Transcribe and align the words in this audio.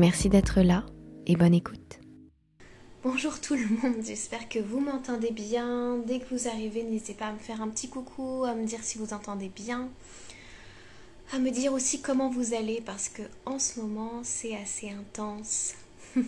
Merci 0.00 0.30
d'être 0.30 0.62
là 0.62 0.86
et 1.26 1.36
bonne 1.36 1.52
écoute. 1.52 2.00
Bonjour 3.02 3.38
tout 3.38 3.54
le 3.54 3.66
monde, 3.82 4.02
j'espère 4.02 4.48
que 4.48 4.58
vous 4.58 4.80
m'entendez 4.80 5.30
bien. 5.30 5.98
Dès 6.06 6.20
que 6.20 6.34
vous 6.34 6.48
arrivez, 6.48 6.84
n'hésitez 6.84 7.12
pas 7.12 7.26
à 7.26 7.32
me 7.34 7.38
faire 7.38 7.60
un 7.60 7.68
petit 7.68 7.90
coucou, 7.90 8.44
à 8.44 8.54
me 8.54 8.64
dire 8.64 8.82
si 8.82 8.96
vous 8.96 9.12
entendez 9.12 9.50
bien, 9.54 9.90
à 11.34 11.38
me 11.38 11.50
dire 11.50 11.74
aussi 11.74 12.00
comment 12.00 12.30
vous 12.30 12.54
allez 12.54 12.80
parce 12.80 13.10
que 13.10 13.20
en 13.44 13.58
ce 13.58 13.78
moment 13.78 14.22
c'est 14.22 14.56
assez 14.56 14.88
intense. 14.88 15.74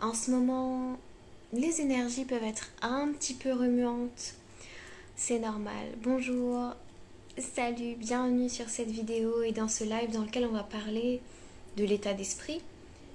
en 0.00 0.14
ce 0.14 0.30
moment, 0.30 0.98
les 1.52 1.82
énergies 1.82 2.24
peuvent 2.24 2.42
être 2.42 2.70
un 2.80 3.08
petit 3.08 3.34
peu 3.34 3.52
remuantes. 3.52 4.34
C'est 5.14 5.40
normal. 5.40 5.88
Bonjour, 6.02 6.74
salut, 7.36 7.96
bienvenue 7.96 8.48
sur 8.48 8.70
cette 8.70 8.90
vidéo 8.90 9.42
et 9.42 9.52
dans 9.52 9.68
ce 9.68 9.84
live 9.84 10.10
dans 10.10 10.22
lequel 10.22 10.46
on 10.46 10.52
va 10.52 10.62
parler 10.62 11.20
de 11.76 11.84
l'état 11.84 12.14
d'esprit 12.14 12.60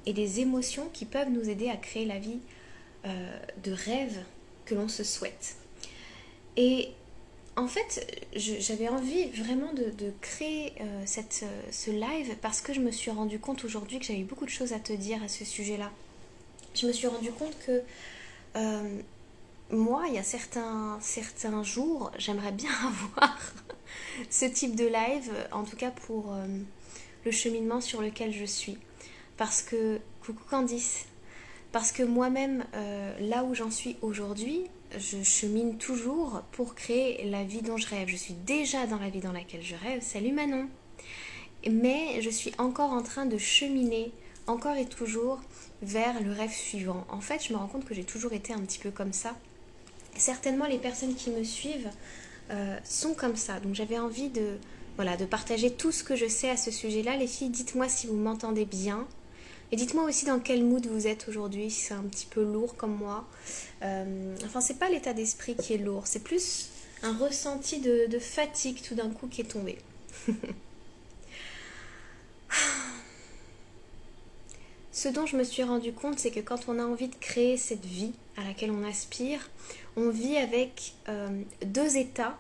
et 0.06 0.14
des 0.14 0.40
émotions 0.40 0.90
qui 0.94 1.06
peuvent 1.06 1.30
nous 1.30 1.50
aider 1.50 1.70
à 1.70 1.78
créer 1.78 2.06
la 2.06 2.20
vie 2.20 2.40
euh, 3.06 3.38
de 3.64 3.72
rêve 3.72 4.18
que 4.66 4.76
l'on 4.76 4.88
se 4.88 5.04
souhaite. 5.04 5.58
Et 6.58 6.90
en 7.56 7.68
fait, 7.68 8.26
j'avais 8.36 8.88
envie 8.90 9.26
vraiment 9.30 9.74
de, 9.74 10.12
créer 10.22 10.74
euh, 10.82 11.06
euh, 11.06 11.62
ce 11.72 11.92
live 11.92 12.36
parce 12.42 12.62
que 12.62 12.74
je 12.74 12.80
me 12.80 12.92
suis 12.92 13.12
rendu 13.12 13.40
compte 13.40 13.64
aujourd'hui 13.64 14.00
que 14.00 14.06
j'avais 14.06 14.24
beaucoup 14.24 14.46
de 14.46 14.50
choses 14.50 14.74
à 14.74 14.80
te 14.80 14.94
dire 14.94 15.22
à 15.24 15.28
ce 15.28 15.46
sujet-là. 15.46 15.92
Je 16.74 16.88
me 16.88 16.92
suis 16.92 17.08
rendu 17.08 17.32
compte 17.32 17.56
que 17.66 17.82
moi, 19.72 20.06
il 20.08 20.14
y 20.14 20.18
a 20.18 20.24
certains 20.24 21.00
jours, 21.64 22.12
j'aimerais 22.18 22.52
bien 22.52 22.72
avoir 23.20 23.38
ce 24.30 24.46
type 24.46 24.76
de 24.76 24.86
live, 24.86 25.32
en 25.52 25.64
tout 25.64 25.76
cas 25.76 25.92
pour 25.92 26.36
le 27.26 27.32
cheminement 27.32 27.82
sur 27.82 28.02
lequel 28.02 28.32
je 28.32 28.46
suis. 28.46 28.78
Parce 29.38 29.62
que, 29.62 30.00
coucou 30.24 30.44
Candice, 30.50 31.06
parce 31.72 31.92
que 31.92 32.04
moi-même, 32.04 32.64
euh, 32.74 33.14
là 33.20 33.44
où 33.44 33.54
j'en 33.54 33.72
suis 33.72 33.98
aujourd'hui, 34.02 34.62
je 34.98 35.22
chemine 35.24 35.78
toujours 35.78 36.42
pour 36.54 36.76
créer 36.76 37.30
la 37.30 37.44
vie 37.44 37.62
dont 37.62 37.76
je 37.76 37.88
rêve. 37.88 38.08
Je 38.08 38.16
suis 38.16 38.34
déjà 38.34 38.88
dans 38.88 39.00
la 39.00 39.10
vie 39.10 39.20
dans 39.20 39.34
laquelle 39.34 39.62
je 39.62 39.76
rêve. 39.76 40.02
Salut 40.02 40.32
Manon. 40.32 40.70
Mais 41.70 42.22
je 42.22 42.30
suis 42.30 42.54
encore 42.60 42.92
en 42.92 43.02
train 43.02 43.26
de 43.26 43.38
cheminer, 43.38 44.12
encore 44.48 44.76
et 44.76 44.86
toujours, 44.86 45.42
vers 45.82 46.22
le 46.22 46.32
rêve 46.32 46.52
suivant. 46.52 47.06
En 47.10 47.20
fait, 47.20 47.44
je 47.44 47.52
me 47.52 47.58
rends 47.58 47.68
compte 47.68 47.86
que 47.86 47.94
j'ai 47.94 48.04
toujours 48.04 48.34
été 48.34 48.54
un 48.54 48.60
petit 48.60 48.80
peu 48.80 48.92
comme 48.92 49.14
ça. 49.14 49.36
Certainement, 50.16 50.66
les 50.66 50.78
personnes 50.78 51.16
qui 51.16 51.32
me 51.32 51.44
suivent 51.44 51.90
euh, 52.52 52.78
sont 52.84 53.16
comme 53.16 53.36
ça. 53.36 53.60
Donc 53.60 53.74
j'avais 53.74 53.98
envie 53.98 54.30
de, 54.30 54.58
voilà, 54.96 55.18
de 55.18 55.26
partager 55.26 55.72
tout 55.72 55.92
ce 55.92 56.04
que 56.04 56.16
je 56.16 56.28
sais 56.28 56.50
à 56.50 56.58
ce 56.58 56.72
sujet-là. 56.72 57.18
Les 57.18 57.28
filles, 57.28 57.50
dites-moi 57.50 57.90
si 57.90 58.08
vous 58.08 58.16
m'entendez 58.16 58.66
bien. 58.66 59.08
Et 59.72 59.76
dites-moi 59.76 60.04
aussi 60.04 60.26
dans 60.26 60.40
quel 60.40 60.64
mood 60.64 60.86
vous 60.86 61.08
êtes 61.08 61.28
aujourd'hui, 61.28 61.72
si 61.72 61.82
c'est 61.86 61.94
un 61.96 62.04
petit 62.04 62.28
peu 62.28 62.44
lourd 62.44 62.76
comme 62.78 62.96
moi. 62.96 63.26
Euh, 63.84 64.36
enfin, 64.46 64.62
c'est 64.62 64.78
pas 64.80 64.90
l'état 64.90 65.14
d'esprit 65.14 65.56
qui 65.56 65.74
est 65.74 65.78
lourd, 65.78 66.06
c'est 66.06 66.24
plus 66.24 66.70
un 67.02 67.18
ressenti 67.18 67.80
de, 67.80 68.20
fatigue 68.20 68.82
tout 68.82 68.96
d'un 68.96 69.10
coup 69.10 69.28
qui 69.28 69.42
est 69.42 69.46
tombé. 69.46 69.78
Ce 74.92 75.10
dont 75.10 75.26
je 75.26 75.36
me 75.36 75.44
suis 75.44 75.64
rendu 75.64 75.92
compte, 75.92 76.20
c'est 76.20 76.32
que 76.32 76.40
quand 76.40 76.70
on 76.70 76.80
a 76.80 76.86
envie 76.86 77.10
de 77.10 77.16
créer 77.16 77.58
cette 77.58 77.86
vie 77.86 78.14
à 78.38 78.44
laquelle 78.46 78.72
on 78.72 78.84
aspire, 78.84 79.50
on 79.98 80.10
vit 80.10 80.38
avec 80.38 80.94
euh, 81.10 81.44
deux 81.66 81.98
états 81.98 82.38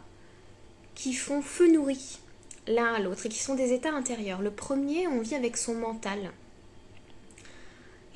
qui 0.94 1.14
font 1.14 1.42
feu 1.42 1.70
nourri 1.72 2.20
l'un 2.68 2.94
à 2.94 3.00
l'autre 3.00 3.26
et 3.26 3.30
qui 3.30 3.40
sont 3.40 3.56
des 3.56 3.74
états 3.74 3.94
intérieurs. 3.94 4.42
Le 4.42 4.52
premier, 4.52 5.08
on 5.08 5.22
vit 5.22 5.36
avec 5.36 5.58
son 5.58 5.76
mental. 5.76 6.32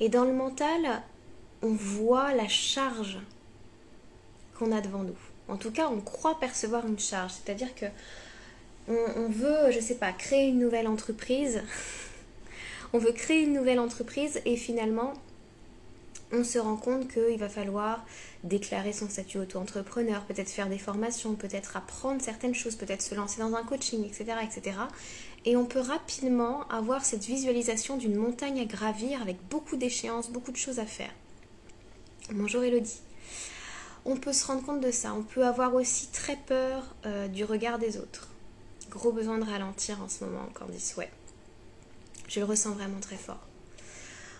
Et 0.00 0.08
dans 0.08 0.24
le 0.24 0.32
mental, 0.32 1.02
on 1.62 1.72
voit 1.72 2.32
la 2.34 2.48
charge 2.48 3.18
qu'on 4.58 4.72
a 4.72 4.80
devant 4.80 5.02
nous. 5.02 5.18
En 5.48 5.56
tout 5.56 5.70
cas, 5.70 5.88
on 5.88 6.00
croit 6.00 6.38
percevoir 6.38 6.86
une 6.86 6.98
charge. 6.98 7.32
C'est-à-dire 7.32 7.74
que 7.74 7.86
on, 8.88 9.28
veut, 9.28 9.70
je 9.70 9.78
sais 9.78 9.94
pas, 9.94 10.12
créer 10.12 10.48
une 10.48 10.58
nouvelle 10.58 10.88
entreprise. 10.88 11.62
on 12.92 12.98
veut 12.98 13.12
créer 13.12 13.42
une 13.42 13.52
nouvelle 13.52 13.78
entreprise 13.78 14.40
et 14.44 14.56
finalement, 14.56 15.12
on 16.32 16.44
se 16.44 16.58
rend 16.58 16.76
compte 16.76 17.08
qu'il 17.08 17.38
va 17.38 17.48
falloir 17.48 18.04
déclarer 18.44 18.92
son 18.92 19.08
statut 19.08 19.38
auto-entrepreneur, 19.38 20.24
peut-être 20.24 20.50
faire 20.50 20.68
des 20.68 20.78
formations, 20.78 21.34
peut-être 21.34 21.76
apprendre 21.76 22.22
certaines 22.22 22.54
choses, 22.54 22.76
peut-être 22.76 23.02
se 23.02 23.14
lancer 23.14 23.40
dans 23.40 23.54
un 23.54 23.64
coaching, 23.64 24.04
etc., 24.04 24.36
etc. 24.42 24.78
Et 25.44 25.56
on 25.56 25.64
peut 25.64 25.80
rapidement 25.80 26.68
avoir 26.68 27.04
cette 27.04 27.24
visualisation 27.24 27.96
d'une 27.96 28.16
montagne 28.16 28.60
à 28.60 28.64
gravir 28.64 29.22
avec 29.22 29.36
beaucoup 29.48 29.76
d'échéances, 29.76 30.30
beaucoup 30.30 30.52
de 30.52 30.56
choses 30.56 30.78
à 30.78 30.86
faire. 30.86 31.12
Bonjour 32.32 32.62
Elodie. 32.62 33.00
On 34.04 34.16
peut 34.16 34.32
se 34.32 34.46
rendre 34.46 34.64
compte 34.64 34.80
de 34.80 34.90
ça. 34.90 35.12
On 35.14 35.22
peut 35.22 35.44
avoir 35.44 35.74
aussi 35.74 36.08
très 36.08 36.36
peur 36.36 36.94
euh, 37.06 37.28
du 37.28 37.44
regard 37.44 37.78
des 37.78 37.98
autres. 37.98 38.28
Gros 38.88 39.12
besoin 39.12 39.38
de 39.38 39.44
ralentir 39.44 40.00
en 40.02 40.08
ce 40.08 40.24
moment, 40.24 40.48
Candice. 40.54 40.94
Ouais. 40.96 41.10
Je 42.28 42.40
le 42.40 42.46
ressens 42.46 42.70
vraiment 42.70 43.00
très 43.00 43.16
fort. 43.16 43.49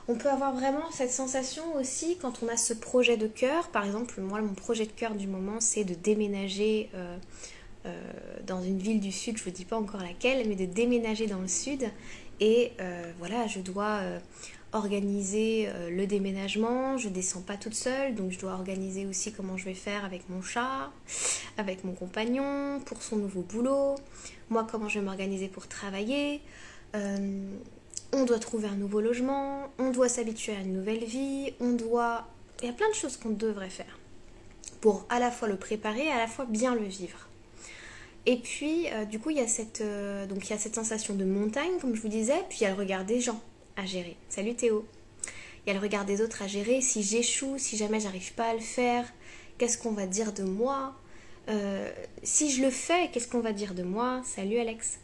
On 0.09 0.15
peut 0.17 0.29
avoir 0.29 0.55
vraiment 0.55 0.91
cette 0.91 1.11
sensation 1.11 1.63
aussi 1.77 2.17
quand 2.21 2.43
on 2.43 2.49
a 2.49 2.57
ce 2.57 2.75
projet 2.75 3.17
de 3.17 3.27
cœur. 3.27 3.69
Par 3.69 3.85
exemple, 3.85 4.21
moi, 4.21 4.41
mon 4.41 4.55
projet 4.55 4.87
de 4.87 4.93
cœur 4.93 5.15
du 5.15 5.27
moment, 5.27 5.61
c'est 5.61 5.85
de 5.85 5.95
déménager 5.95 6.91
euh, 6.95 7.17
euh, 7.87 8.13
dans 8.47 8.63
une 8.63 8.79
ville 8.79 9.01
du 9.01 9.13
sud. 9.13 9.37
Je 9.37 9.43
ne 9.43 9.51
vous 9.51 9.57
dis 9.57 9.65
pas 9.65 9.77
encore 9.77 10.01
laquelle, 10.01 10.49
mais 10.49 10.57
de 10.57 10.65
déménager 10.65 11.27
dans 11.27 11.41
le 11.41 11.49
sud. 11.49 11.89
Et 12.41 12.73
euh, 12.81 13.13
voilà, 13.19 13.47
je 13.47 13.61
dois 13.61 14.01
organiser 14.73 15.69
le 15.91 16.07
déménagement. 16.07 16.97
Je 16.97 17.09
descends 17.09 17.43
pas 17.43 17.57
toute 17.57 17.75
seule, 17.75 18.15
donc 18.15 18.31
je 18.31 18.39
dois 18.39 18.53
organiser 18.53 19.05
aussi 19.07 19.33
comment 19.33 19.57
je 19.57 19.65
vais 19.67 19.75
faire 19.75 20.05
avec 20.05 20.29
mon 20.29 20.41
chat, 20.43 20.91
avec 21.59 21.85
mon 21.85 21.93
compagnon, 21.93 22.81
pour 22.87 23.03
son 23.03 23.17
nouveau 23.17 23.43
boulot. 23.43 23.97
Moi, 24.49 24.67
comment 24.71 24.89
je 24.89 24.99
vais 24.99 25.05
m'organiser 25.05 25.49
pour 25.49 25.69
travailler 25.69 26.41
on 28.13 28.25
doit 28.25 28.39
trouver 28.39 28.69
un 28.69 28.77
nouveau 28.77 29.01
logement, 29.01 29.69
on 29.79 29.91
doit 29.91 30.09
s'habituer 30.09 30.55
à 30.55 30.61
une 30.61 30.73
nouvelle 30.73 31.05
vie, 31.05 31.53
on 31.61 31.73
doit... 31.73 32.27
Il 32.61 32.67
y 32.67 32.71
a 32.71 32.73
plein 32.73 32.89
de 32.89 32.95
choses 32.95 33.17
qu'on 33.17 33.31
devrait 33.31 33.71
faire 33.71 33.99
pour 34.81 35.07
à 35.09 35.19
la 35.19 35.31
fois 35.31 35.49
le 35.49 35.57
préparer 35.57 36.07
et 36.07 36.11
à 36.11 36.19
la 36.19 36.27
fois 36.27 36.47
bien 36.47 36.75
le 36.75 36.85
vivre. 36.85 37.29
Et 38.27 38.37
puis, 38.37 38.87
euh, 38.93 39.05
du 39.05 39.19
coup, 39.19 39.31
il 39.31 39.39
y, 39.39 39.41
a 39.41 39.49
cette, 39.49 39.81
euh, 39.81 40.27
donc, 40.27 40.47
il 40.47 40.51
y 40.51 40.53
a 40.53 40.59
cette 40.59 40.75
sensation 40.75 41.15
de 41.15 41.25
montagne, 41.25 41.79
comme 41.81 41.95
je 41.95 42.03
vous 42.03 42.09
disais, 42.09 42.45
puis 42.49 42.59
il 42.61 42.65
y 42.65 42.67
a 42.67 42.71
le 42.71 42.77
regard 42.77 43.05
des 43.05 43.21
gens 43.21 43.41
à 43.77 43.87
gérer. 43.87 44.17
Salut 44.29 44.55
Théo. 44.55 44.85
Il 45.65 45.69
y 45.69 45.71
a 45.71 45.79
le 45.79 45.83
regard 45.83 46.05
des 46.05 46.21
autres 46.21 46.43
à 46.43 46.47
gérer. 46.47 46.81
Si 46.81 47.03
j'échoue, 47.03 47.57
si 47.59 47.77
jamais 47.77 48.01
j'arrive 48.01 48.33
pas 48.35 48.51
à 48.51 48.55
le 48.55 48.61
faire, 48.61 49.07
qu'est-ce 49.59 49.79
qu'on 49.79 49.93
va 49.93 50.07
dire 50.07 50.33
de 50.33 50.43
moi? 50.43 50.95
Euh, 51.49 51.91
Si 52.23 52.51
je 52.51 52.63
le 52.63 52.71
fais, 52.71 53.11
qu'est-ce 53.13 53.29
qu'on 53.29 53.41
va 53.41 53.53
dire 53.53 53.75
de 53.75 53.83
moi? 53.83 54.21
Salut 54.25 54.59
Alex. 54.59 54.99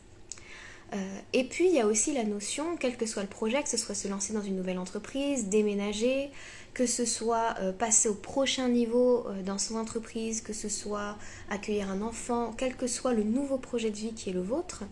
Euh, 0.93 1.19
et 1.33 1.45
puis 1.45 1.67
il 1.67 1.75
y 1.75 1.81
a 1.81 1.87
aussi 1.87 2.13
la 2.13 2.25
notion, 2.25 2.77
quel 2.77 2.97
que 2.97 3.07
soit 3.07 3.23
le 3.23 3.29
projet, 3.29 3.63
que 3.63 3.69
ce 3.69 3.77
soit 3.77 3.95
se 3.95 4.07
lancer 4.09 4.33
dans 4.33 4.43
une 4.43 4.57
nouvelle 4.57 4.79
entreprise, 4.79 5.47
déménager, 5.49 6.31
que 6.75 6.87
ce 6.87 7.05
soit 7.05 7.57
euh, 7.61 7.73
passer 7.73 8.09
au 8.09 8.15
prochain 8.15 8.69
niveau 8.69 9.27
euh, 9.27 9.43
dans 9.43 9.59
son 9.59 9.77
entreprise, 9.77 10.41
que 10.41 10.53
ce 10.53 10.69
soit 10.69 11.17
accueillir 11.51 11.91
un 11.91 12.03
enfant, 12.03 12.53
quel 12.57 12.77
que 12.77 12.87
soit 12.87 13.15
le 13.15 13.25
nouveau 13.25 13.59
projet 13.59 13.91
de 13.91 13.97
vie 13.97 14.13
qui 14.13 14.31
est 14.31 14.33
le 14.33 14.43
vôtre, 14.43 14.85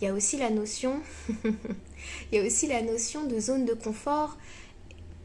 il 0.00 0.04
y 0.04 0.08
a 0.08 0.14
aussi 0.14 0.38
la 0.38 0.48
notion, 0.48 1.00
il 1.44 1.54
y 2.32 2.38
a 2.38 2.44
aussi 2.44 2.66
la 2.66 2.80
notion 2.80 3.24
de 3.24 3.38
zone 3.38 3.66
de 3.66 3.74
confort, 3.74 4.38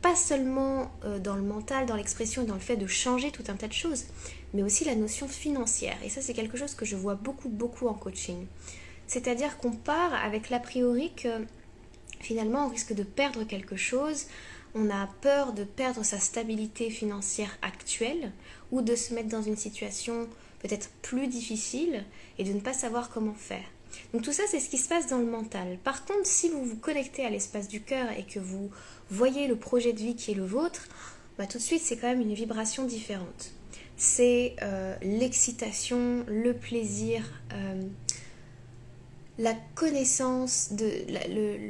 pas 0.02 0.16
seulement 0.16 0.92
dans 1.24 1.36
le 1.36 1.42
mental, 1.42 1.88
dans 1.88 1.96
l'expression 1.96 2.44
et 2.44 2.46
dans 2.46 2.54
le 2.54 2.60
fait 2.60 2.78
de 2.78 2.86
changer 2.86 3.32
tout 3.32 3.44
un 3.48 3.56
tas 3.56 3.68
de 3.68 3.74
choses, 3.74 4.06
mais 4.54 4.62
aussi 4.62 4.86
la 4.86 4.96
notion 4.96 5.28
financière. 5.28 5.98
Et 6.04 6.10
ça 6.10 6.22
c'est 6.22 6.34
quelque 6.34 6.58
chose 6.58 6.76
que 6.76 6.86
je 6.86 6.96
vois 6.96 7.16
beaucoup 7.16 7.50
beaucoup 7.50 7.88
en 7.88 7.96
coaching. 7.96 8.46
C'est-à-dire 9.08 9.58
qu'on 9.58 9.72
part 9.72 10.14
avec 10.14 10.50
l'a 10.50 10.60
priori 10.60 11.12
que 11.16 11.46
finalement 12.20 12.66
on 12.66 12.70
risque 12.70 12.94
de 12.94 13.04
perdre 13.04 13.44
quelque 13.44 13.76
chose, 13.76 14.26
on 14.76 14.90
a 14.90 15.08
peur 15.22 15.54
de 15.54 15.64
perdre 15.64 16.04
sa 16.04 16.20
stabilité 16.20 16.90
financière 16.90 17.58
actuelle 17.62 18.32
ou 18.72 18.82
de 18.82 18.96
se 18.96 19.14
mettre 19.14 19.30
dans 19.30 19.42
une 19.42 19.56
situation 19.56 20.28
peut-être 20.60 20.90
plus 21.02 21.28
difficile 21.28 22.04
et 22.38 22.44
de 22.44 22.54
ne 22.54 22.60
pas 22.60 22.74
savoir 22.74 23.10
comment 23.10 23.34
faire. 23.34 23.64
Donc 24.14 24.24
tout 24.24 24.34
ça, 24.34 24.44
c'est 24.48 24.60
ce 24.60 24.70
qui 24.70 24.78
se 24.78 24.90
passe 24.90 25.08
dans 25.08 25.18
le 25.18 25.26
mental. 25.26 25.78
Par 25.84 26.06
contre, 26.06 26.26
si 26.26 26.50
vous 26.50 26.64
vous 26.64 26.76
connectez 26.76 27.26
à 27.26 27.30
l'espace 27.30 27.68
du 27.68 27.82
cœur 27.82 28.12
et 28.12 28.24
que 28.24 28.40
vous 28.40 28.70
voyez 29.10 29.48
le 29.48 29.56
projet 29.56 29.94
de 29.94 30.00
vie 30.00 30.16
qui 30.16 30.32
est 30.32 30.36
le 30.36 30.46
vôtre, 30.46 30.88
bah, 31.38 31.46
tout 31.48 31.58
de 31.58 31.64
suite, 31.64 31.82
c'est 31.82 31.98
quand 31.98 32.08
même 32.08 32.22
une 32.22 32.34
vibration 32.34 32.86
différente. 32.86 33.54
C'est 33.96 34.56
euh, 34.62 34.96
l'excitation, 35.02 36.26
le 36.28 36.54
plaisir, 36.54 37.24
euh, 37.54 37.82
la 39.40 39.54
connaissance, 39.76 40.70
de, 40.72 40.90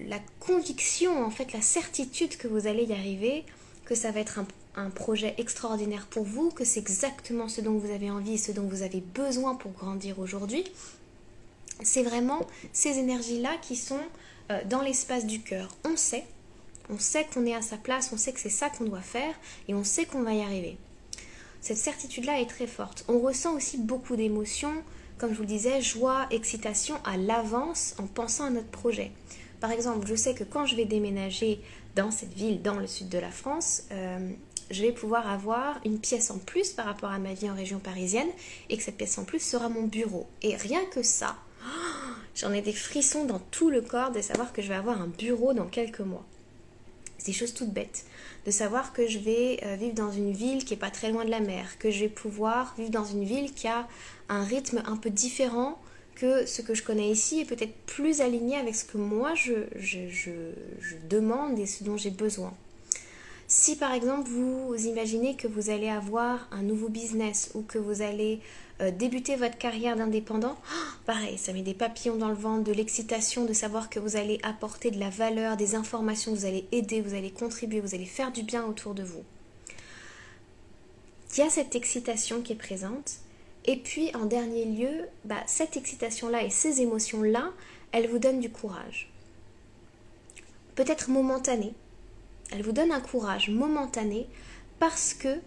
la, 0.07 0.19
conviction, 0.39 1.23
en 1.23 1.29
fait, 1.29 1.53
la 1.53 1.61
certitude 1.61 2.37
que 2.37 2.47
vous 2.47 2.67
allez 2.67 2.85
y 2.85 2.93
arriver, 2.93 3.45
que 3.85 3.95
ça 3.95 4.11
va 4.11 4.19
être 4.19 4.39
un, 4.39 4.89
projet 4.91 5.33
extraordinaire 5.39 6.05
pour 6.05 6.23
vous, 6.23 6.51
que 6.51 6.63
c'est 6.63 6.79
exactement 6.79 7.47
ce 7.47 7.61
dont 7.61 7.77
vous 7.79 7.89
avez 7.89 8.11
envie 8.11 8.33
et 8.33 8.37
ce 8.37 8.51
dont 8.51 8.67
vous 8.67 8.83
avez 8.83 9.01
besoin 9.01 9.55
pour 9.55 9.71
grandir 9.71 10.19
aujourd'hui. 10.19 10.63
C'est 11.81 12.03
vraiment 12.03 12.45
ces 12.73 12.99
énergies-là 12.99 13.55
qui 13.61 13.75
sont 13.75 13.99
euh, 14.51 14.61
dans 14.65 14.81
l'espace 14.81 15.25
du 15.25 15.41
cœur. 15.41 15.75
On 15.83 15.97
sait, 15.97 16.25
on 16.89 16.99
sait 16.99 17.25
qu'on 17.25 17.45
est 17.47 17.55
à 17.55 17.63
sa 17.63 17.77
place, 17.77 18.11
on 18.13 18.17
sait 18.17 18.33
que 18.33 18.39
c'est 18.39 18.49
ça 18.49 18.69
qu'on 18.69 18.85
doit 18.85 19.01
faire 19.01 19.33
et 19.67 19.73
on 19.73 19.83
sait 19.83 20.05
qu'on 20.05 20.21
va 20.21 20.33
y 20.33 20.41
arriver. 20.41 20.77
Cette 21.59 21.77
certitude-là 21.77 22.39
est 22.39 22.49
très 22.49 22.67
forte. 22.67 23.03
On 23.07 23.19
ressent 23.19 23.55
aussi 23.55 23.77
beaucoup 23.77 24.15
d'émotions, 24.15 24.83
comme 25.17 25.31
je 25.31 25.35
vous 25.35 25.43
le 25.43 25.47
disais, 25.47 25.81
joie, 25.81 26.27
excitation 26.31 26.95
à 27.03 27.17
l'avance 27.17 27.95
en 27.97 28.07
pensant 28.07 28.45
à 28.45 28.49
notre 28.49 28.69
projet. 28.69 29.11
Par 29.59 29.71
exemple, 29.71 30.07
je 30.07 30.15
sais 30.15 30.35
que 30.35 30.43
quand 30.43 30.65
je 30.65 30.75
vais 30.75 30.85
déménager 30.85 31.59
dans 31.95 32.11
cette 32.11 32.33
ville, 32.33 32.61
dans 32.61 32.75
le 32.75 32.85
sud 32.85 33.09
de 33.09 33.17
la 33.17 33.31
France, 33.31 33.83
euh, 33.91 34.31
je 34.69 34.81
vais 34.81 34.91
pouvoir 34.91 35.27
avoir 35.29 35.79
une 35.85 35.99
pièce 35.99 36.29
en 36.29 36.37
plus 36.37 36.69
par 36.71 36.85
rapport 36.85 37.09
à 37.09 37.19
ma 37.19 37.33
vie 37.33 37.49
en 37.49 37.55
région 37.55 37.79
parisienne 37.79 38.27
et 38.69 38.77
que 38.77 38.83
cette 38.83 38.97
pièce 38.97 39.17
en 39.17 39.23
plus 39.23 39.39
sera 39.39 39.69
mon 39.69 39.83
bureau. 39.83 40.27
Et 40.41 40.55
rien 40.55 40.83
que 40.85 41.01
ça, 41.01 41.35
j'en 42.35 42.53
ai 42.53 42.61
des 42.61 42.73
frissons 42.73 43.25
dans 43.25 43.39
tout 43.39 43.69
le 43.69 43.81
corps 43.81 44.11
de 44.11 44.21
savoir 44.21 44.53
que 44.53 44.61
je 44.61 44.67
vais 44.67 44.75
avoir 44.75 45.01
un 45.01 45.07
bureau 45.07 45.53
dans 45.53 45.67
quelques 45.67 46.01
mois. 46.01 46.25
C'est 47.17 47.27
des 47.27 47.33
choses 47.33 47.53
toutes 47.53 47.73
bêtes. 47.73 48.05
De 48.47 48.51
savoir 48.51 48.93
que 48.93 49.05
je 49.07 49.19
vais 49.19 49.59
euh, 49.63 49.75
vivre 49.75 49.93
dans 49.93 50.09
une 50.09 50.31
ville 50.31 50.63
qui 50.63 50.73
est 50.73 50.77
pas 50.77 50.89
très 50.89 51.11
loin 51.11 51.25
de 51.25 51.29
la 51.29 51.41
mer, 51.41 51.77
que 51.79 51.91
je 51.91 52.05
vais 52.05 52.09
pouvoir 52.09 52.73
vivre 52.77 52.91
dans 52.91 53.03
une 53.03 53.25
ville 53.25 53.53
qui 53.53 53.67
a 53.67 53.85
un 54.29 54.41
rythme 54.45 54.81
un 54.85 54.95
peu 54.95 55.09
différent 55.09 55.77
que 56.15 56.45
ce 56.45 56.61
que 56.61 56.73
je 56.73 56.81
connais 56.81 57.09
ici 57.11 57.41
et 57.41 57.45
peut-être 57.45 57.75
plus 57.85 58.21
aligné 58.21 58.55
avec 58.55 58.73
ce 58.73 58.85
que 58.85 58.97
moi 58.97 59.33
je 59.35 59.53
demande 61.09 61.59
et 61.59 61.65
ce 61.65 61.83
dont 61.83 61.97
j'ai 61.97 62.09
besoin. 62.09 62.53
Si 63.49 63.77
par 63.77 63.93
exemple 63.93 64.29
vous 64.29 64.75
imaginez 64.75 65.37
que 65.37 65.47
vous 65.47 65.69
allez 65.69 65.87
avoir 65.87 66.49
un 66.51 66.63
nouveau 66.63 66.89
business 66.89 67.51
ou 67.53 67.61
que 67.61 67.77
vous 67.77 68.01
allez 68.01 68.41
euh, 68.81 68.91
débuter 68.91 69.37
votre 69.37 69.57
carrière 69.57 69.95
d'indépendant, 69.95 70.57
pareil, 71.05 71.37
ça 71.37 71.53
met 71.53 71.61
des 71.61 71.73
papillons 71.73 72.17
dans 72.17 72.27
le 72.27 72.35
ventre, 72.35 72.65
de 72.65 72.73
l'excitation 72.73 73.45
de 73.45 73.53
savoir 73.53 73.89
que 73.89 74.01
vous 74.01 74.17
allez 74.17 74.37
apporter 74.43 74.91
de 74.91 74.99
la 74.99 75.09
valeur, 75.09 75.55
des 75.55 75.75
informations, 75.75 76.33
vous 76.33 76.45
allez 76.45 76.67
aider, 76.73 76.99
vous 76.99 77.13
allez 77.13 77.31
contribuer, 77.31 77.79
vous 77.79 77.95
allez 77.95 78.05
faire 78.05 78.33
du 78.33 78.43
bien 78.43 78.65
autour 78.65 78.93
de 78.93 79.03
vous. 79.03 79.23
Il 81.37 81.39
y 81.39 81.43
a 81.43 81.49
cette 81.49 81.75
excitation 81.75 82.41
qui 82.41 82.53
est 82.53 82.57
présente. 82.57 83.19
Et 83.63 83.77
puis 83.77 84.13
en 84.15 84.25
dernier 84.25 84.65
lieu, 84.65 85.07
bah, 85.23 85.43
cette 85.45 85.77
excitation-là 85.77 86.43
et 86.43 86.49
ces 86.49 86.81
émotions-là, 86.81 87.51
elles 87.93 88.09
vous 88.09 88.19
donnent 88.19 88.39
du 88.39 88.49
courage. 88.49 89.09
Peut-être 90.75 91.09
momentané, 91.09 91.73
elle 92.51 92.63
vous 92.63 92.71
donne 92.71 92.91
un 92.91 93.01
courage 93.01 93.49
momentané 93.49 94.27
parce 94.79 95.13
que 95.13 95.39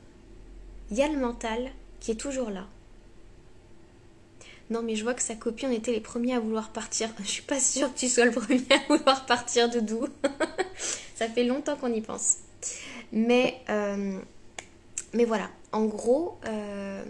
il 0.90 0.96
y 0.96 1.02
a 1.02 1.08
le 1.08 1.18
mental 1.18 1.70
qui 2.00 2.10
est 2.10 2.16
toujours 2.16 2.50
là. 2.50 2.66
Non 4.70 4.82
mais 4.82 4.94
je 4.94 5.02
vois 5.02 5.14
que 5.14 5.22
sa 5.22 5.34
copine, 5.34 5.68
on 5.70 5.72
était 5.72 5.92
les 5.92 6.00
premiers 6.00 6.34
à 6.34 6.40
vouloir 6.40 6.70
partir. 6.70 7.10
Je 7.20 7.28
suis 7.28 7.42
pas 7.42 7.60
sûre 7.60 7.92
que 7.92 7.98
tu 7.98 8.08
sois 8.08 8.24
le 8.24 8.30
premier 8.30 8.64
à 8.70 8.96
vouloir 8.96 9.26
partir 9.26 9.68
de 9.68 9.80
doux. 9.80 10.06
Ça 11.14 11.28
fait 11.28 11.44
longtemps 11.44 11.76
qu'on 11.76 11.92
y 11.92 12.00
pense. 12.00 12.36
Mais, 13.12 13.60
euh, 13.68 14.18
mais 15.12 15.24
voilà, 15.24 15.50
en 15.72 15.84
gros, 15.84 16.38
euh, 16.46 17.02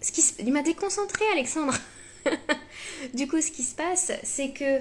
ce 0.00 0.12
qui 0.12 0.22
il 0.38 0.52
m'a 0.52 0.62
déconcentré 0.62 1.24
Alexandre. 1.32 1.74
du 3.14 3.26
coup, 3.28 3.40
ce 3.40 3.50
qui 3.50 3.62
se 3.62 3.74
passe, 3.74 4.12
c'est 4.22 4.50
que 4.50 4.80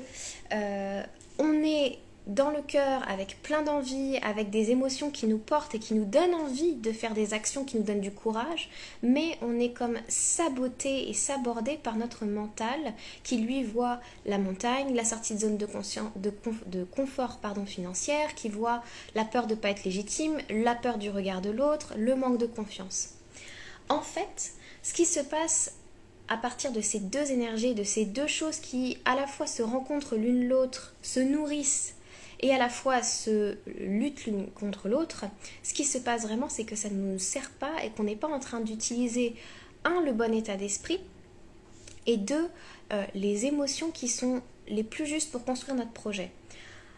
euh, 0.54 1.04
on 1.40 1.64
est 1.64 2.00
dans 2.28 2.50
le 2.50 2.62
cœur, 2.62 3.08
avec 3.08 3.42
plein 3.44 3.62
d'envie, 3.62 4.18
avec 4.24 4.50
des 4.50 4.72
émotions 4.72 5.12
qui 5.12 5.28
nous 5.28 5.38
portent 5.38 5.76
et 5.76 5.80
qui 5.80 5.94
nous 5.94 6.06
donnent 6.06 6.34
envie 6.34 6.74
de 6.74 6.92
faire 6.92 7.14
des 7.14 7.34
actions 7.34 7.66
qui 7.66 7.78
nous 7.78 7.84
donnent 7.84 8.02
du 8.02 8.12
courage, 8.12 8.70
mais 9.04 9.38
on 9.42 9.60
est 9.60 9.72
comme 9.72 9.98
saboté 10.08 11.10
et 11.10 11.14
sabordé 11.14 11.78
par 11.78 11.98
notre 11.98 12.26
mental 12.26 12.80
qui 13.24 13.38
lui 13.38 13.64
voit 13.64 14.00
la 14.26 14.38
montagne, 14.38 14.96
la 14.96 15.06
sortie 15.06 15.36
de 15.36 15.40
zone 15.40 15.58
de, 15.58 16.84
confort 16.84 17.40
financière, 17.68 18.34
qui 18.36 18.50
voit 18.50 18.84
la 19.14 19.24
peur 19.24 19.46
de 19.46 19.54
ne 19.54 19.60
pas 19.60 19.70
être 19.70 19.84
légitime, 19.84 20.38
la 20.50 20.76
peur 20.76 20.98
du 20.98 21.10
regard 21.10 21.42
de 21.42 21.52
l'autre, 21.52 21.94
le 21.98 22.16
manque 22.16 22.40
de 22.40 22.48
confiance. 22.48 23.10
En 23.88 24.02
fait, 24.02 24.54
ce 24.82 24.94
qui 24.94 25.06
se 25.06 25.20
passe 25.20 25.74
à 26.28 26.38
partir 26.38 26.72
de 26.72 26.82
ces 26.82 27.00
deux 27.00 27.32
énergies, 27.32 27.76
de 27.76 27.84
ces 27.84 28.06
deux 28.06 28.28
choses 28.28 28.58
qui 28.58 28.98
à 29.06 29.16
la 29.16 29.28
fois 29.28 29.46
se 29.46 29.62
rencontrent 29.62 30.16
l'une 30.16 30.48
l'autre, 30.48 30.96
se 31.04 31.20
nourrissent 31.20 31.95
et 32.46 32.54
à 32.54 32.60
la 32.60 32.70
fois 32.70 33.02
se 33.02 33.58
luttent 33.80 34.26
l'une 34.26 34.52
contre 34.52 34.88
l'autre, 34.88 35.26
ce 35.64 35.74
qui 35.74 35.84
se 35.84 35.98
passe 35.98 36.22
vraiment, 36.22 36.48
c'est 36.48 36.64
que 36.64 36.76
ça 36.76 36.90
ne 36.90 37.14
nous 37.14 37.18
sert 37.18 37.50
pas 37.50 37.84
et 37.84 37.90
qu'on 37.90 38.04
n'est 38.04 38.16
pas 38.16 38.28
en 38.28 38.40
train 38.40 38.60
d'utiliser, 38.60 39.36
un, 39.84 40.02
le 40.02 40.14
bon 40.14 40.32
état 40.32 40.56
d'esprit, 40.56 41.00
et 42.06 42.18
deux, 42.18 42.48
euh, 42.94 43.04
les 43.16 43.48
émotions 43.48 43.90
qui 43.90 44.08
sont 44.08 44.44
les 44.68 44.84
plus 44.84 45.08
justes 45.08 45.32
pour 45.32 45.44
construire 45.44 45.76
notre 45.76 45.92
projet 45.92 46.30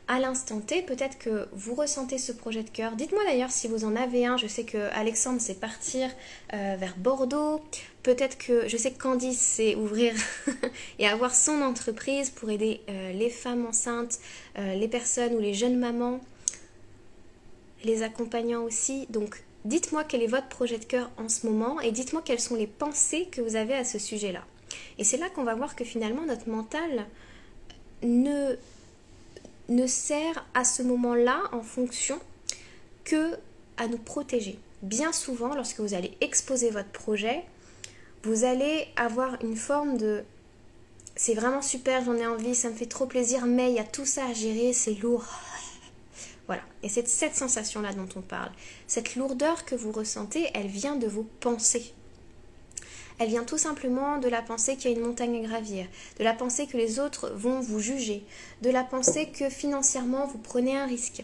à 0.07 0.19
l'instant 0.19 0.61
T, 0.61 0.81
peut-être 0.83 1.17
que 1.17 1.49
vous 1.51 1.75
ressentez 1.75 2.17
ce 2.17 2.31
projet 2.31 2.63
de 2.63 2.69
cœur. 2.69 2.95
Dites-moi 2.95 3.23
d'ailleurs 3.25 3.51
si 3.51 3.67
vous 3.67 3.83
en 3.83 3.95
avez 3.95 4.25
un. 4.25 4.37
Je 4.37 4.47
sais 4.47 4.63
que 4.63 4.89
Alexandre 4.93 5.41
sait 5.41 5.55
partir 5.55 6.09
euh, 6.53 6.75
vers 6.79 6.95
Bordeaux. 6.97 7.61
Peut-être 8.03 8.37
que 8.37 8.69
je 8.69 8.77
sais 8.77 8.91
que 8.91 9.01
Candice 9.01 9.39
sait 9.39 9.75
ouvrir 9.75 10.13
et 10.99 11.07
avoir 11.07 11.35
son 11.35 11.61
entreprise 11.61 12.29
pour 12.29 12.49
aider 12.49 12.79
euh, 12.87 13.11
les 13.11 13.29
femmes 13.29 13.65
enceintes, 13.65 14.19
euh, 14.57 14.75
les 14.75 14.87
personnes 14.87 15.33
ou 15.33 15.39
les 15.39 15.53
jeunes 15.53 15.77
mamans, 15.77 16.21
les 17.83 18.01
accompagnants 18.01 18.63
aussi. 18.63 19.07
Donc 19.09 19.43
dites-moi 19.65 20.05
quel 20.05 20.23
est 20.23 20.27
votre 20.27 20.47
projet 20.47 20.77
de 20.77 20.85
cœur 20.85 21.11
en 21.17 21.27
ce 21.27 21.45
moment 21.45 21.81
et 21.81 21.91
dites-moi 21.91 22.21
quelles 22.23 22.39
sont 22.39 22.55
les 22.55 22.67
pensées 22.67 23.27
que 23.29 23.41
vous 23.41 23.57
avez 23.57 23.73
à 23.73 23.83
ce 23.83 23.99
sujet-là. 23.99 24.45
Et 24.99 25.03
c'est 25.03 25.17
là 25.17 25.29
qu'on 25.29 25.43
va 25.43 25.55
voir 25.55 25.75
que 25.75 25.83
finalement 25.83 26.25
notre 26.25 26.49
mental 26.49 27.07
ne 28.03 28.55
ne 29.69 29.87
sert 29.87 30.45
à 30.53 30.63
ce 30.63 30.83
moment-là 30.83 31.43
en 31.51 31.61
fonction 31.61 32.19
que 33.03 33.37
à 33.77 33.87
nous 33.87 33.97
protéger. 33.97 34.59
Bien 34.81 35.11
souvent, 35.11 35.55
lorsque 35.55 35.79
vous 35.79 35.93
allez 35.93 36.17
exposer 36.21 36.69
votre 36.69 36.89
projet, 36.89 37.43
vous 38.23 38.43
allez 38.43 38.87
avoir 38.95 39.41
une 39.43 39.55
forme 39.55 39.97
de 39.97 40.23
c'est 41.15 41.33
vraiment 41.33 41.63
super, 41.63 42.05
j'en 42.05 42.15
ai 42.15 42.27
envie, 42.27 42.53
ça 42.53 42.69
me 42.69 42.75
fait 42.75 42.85
trop 42.85 43.07
plaisir, 43.07 43.47
mais 43.47 43.71
il 43.71 43.75
y 43.75 43.79
a 43.79 43.83
tout 43.83 44.05
ça 44.05 44.25
à 44.27 44.33
gérer, 44.33 44.71
c'est 44.71 44.93
lourd. 44.93 45.25
Voilà. 46.45 46.61
Et 46.83 46.89
c'est 46.89 47.07
cette 47.07 47.35
sensation-là 47.35 47.93
dont 47.93 48.07
on 48.15 48.21
parle. 48.21 48.51
Cette 48.87 49.15
lourdeur 49.15 49.65
que 49.65 49.75
vous 49.75 49.91
ressentez, 49.91 50.49
elle 50.53 50.67
vient 50.67 50.95
de 50.95 51.07
vos 51.07 51.27
pensées 51.39 51.93
elle 53.19 53.29
vient 53.29 53.43
tout 53.43 53.57
simplement 53.57 54.17
de 54.17 54.27
la 54.27 54.41
pensée 54.41 54.75
qu'il 54.75 54.91
y 54.91 54.93
a 54.93 54.97
une 54.97 55.05
montagne 55.05 55.43
à 55.43 55.47
gravir, 55.47 55.87
de 56.19 56.23
la 56.23 56.33
pensée 56.33 56.67
que 56.67 56.77
les 56.77 56.99
autres 56.99 57.29
vont 57.29 57.59
vous 57.59 57.79
juger, 57.79 58.23
de 58.61 58.69
la 58.69 58.83
pensée 58.83 59.29
que 59.29 59.49
financièrement 59.49 60.27
vous 60.27 60.37
prenez 60.37 60.77
un 60.77 60.85
risque. 60.85 61.23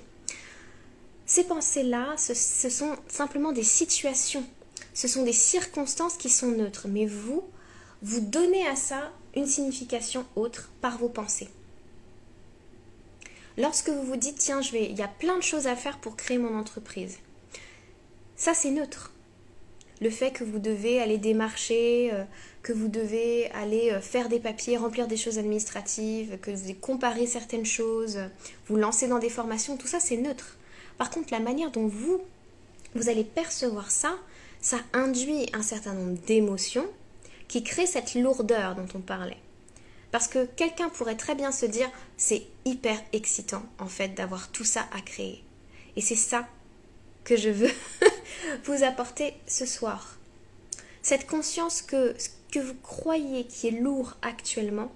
Ces 1.25 1.43
pensées-là, 1.43 2.15
ce, 2.17 2.33
sont 2.69 2.95
simplement 3.07 3.51
des 3.51 3.63
situations, 3.63 4.43
ce 4.93 5.07
sont 5.07 5.23
des 5.23 5.33
circonstances 5.33 6.17
qui 6.17 6.29
sont 6.29 6.49
neutres, 6.49 6.87
mais 6.89 7.05
vous, 7.05 7.43
vous 8.01 8.19
donnez 8.19 8.67
à 8.67 8.75
ça 8.75 9.11
une 9.35 9.47
signification 9.47 10.25
autre 10.35 10.71
par 10.81 10.97
vos 10.97 11.09
pensées. 11.09 11.49
Lorsque 13.57 13.89
vous 13.89 14.03
vous 14.03 14.17
dites, 14.17 14.37
tiens, 14.37 14.61
je 14.61 14.71
vais, 14.71 14.85
il 14.89 14.97
y 14.97 15.03
a 15.03 15.07
plein 15.07 15.37
de 15.37 15.43
choses 15.43 15.67
à 15.67 15.75
faire 15.75 15.99
pour 15.99 16.17
créer 16.17 16.39
mon 16.39 16.57
entreprise, 16.57 17.19
ça 18.35 18.55
c'est 18.55 18.71
neutre 18.71 19.12
le 20.03 20.09
fait 20.09 20.31
que 20.31 20.43
vous 20.43 20.59
devez 20.59 21.01
aller 21.01 21.17
démarcher, 21.17 22.11
euh, 22.13 22.23
que 22.61 22.73
vous 22.73 22.89
devez 22.89 23.49
aller 23.51 23.91
euh, 23.91 24.01
faire 24.01 24.29
des 24.29 24.39
papiers, 24.39 24.77
remplir 24.77 25.07
des 25.07 25.17
choses 25.17 25.39
administratives, 25.39 26.37
que 26.41 26.51
vous 26.51 26.61
devez 26.61 26.75
comparer 26.75 27.25
certaines 27.25 27.65
choses, 27.65 28.19
vous 28.67 28.75
lancer 28.75 29.07
dans 29.07 29.19
des 29.19 29.29
formations, 29.29 29.77
tout 29.77 29.87
ça 29.87 29.99
c'est 29.99 30.17
neutre. 30.17 30.57
Par 30.97 31.09
contre, 31.09 31.33
la 31.33 31.39
manière 31.39 31.71
dont 31.71 31.87
vous, 31.87 32.21
vous 32.93 33.09
allez 33.09 33.23
percevoir 33.23 33.89
ça, 33.89 34.15
ça 34.61 34.77
induit 34.91 35.47
un 35.53 35.63
certain 35.63 35.93
nombre 35.93 36.19
d'émotions 36.27 36.85
qui 37.47 37.63
créent 37.63 37.87
cette 37.87 38.13
lourdeur 38.15 38.75
dont 38.75 38.87
on 38.95 38.99
parlait. 38.99 39.39
Parce 40.11 40.27
que 40.27 40.45
quelqu'un 40.45 40.89
pourrait 40.89 41.17
très 41.17 41.33
bien 41.33 41.51
se 41.51 41.65
dire, 41.65 41.89
c'est 42.17 42.43
hyper 42.65 42.97
excitant 43.13 43.63
en 43.79 43.87
fait 43.87 44.09
d'avoir 44.09 44.51
tout 44.51 44.63
ça 44.63 44.85
à 44.93 45.01
créer. 45.01 45.43
Et 45.95 46.01
c'est 46.01 46.15
ça 46.15 46.47
que 47.23 47.35
je 47.37 47.49
veux 47.49 47.71
vous 48.65 48.83
apporter 48.83 49.33
ce 49.47 49.65
soir. 49.65 50.17
Cette 51.01 51.27
conscience 51.27 51.81
que 51.81 52.15
ce 52.17 52.29
que 52.53 52.59
vous 52.59 52.75
croyez 52.83 53.45
qui 53.45 53.67
est 53.67 53.71
lourd 53.71 54.13
actuellement, 54.21 54.91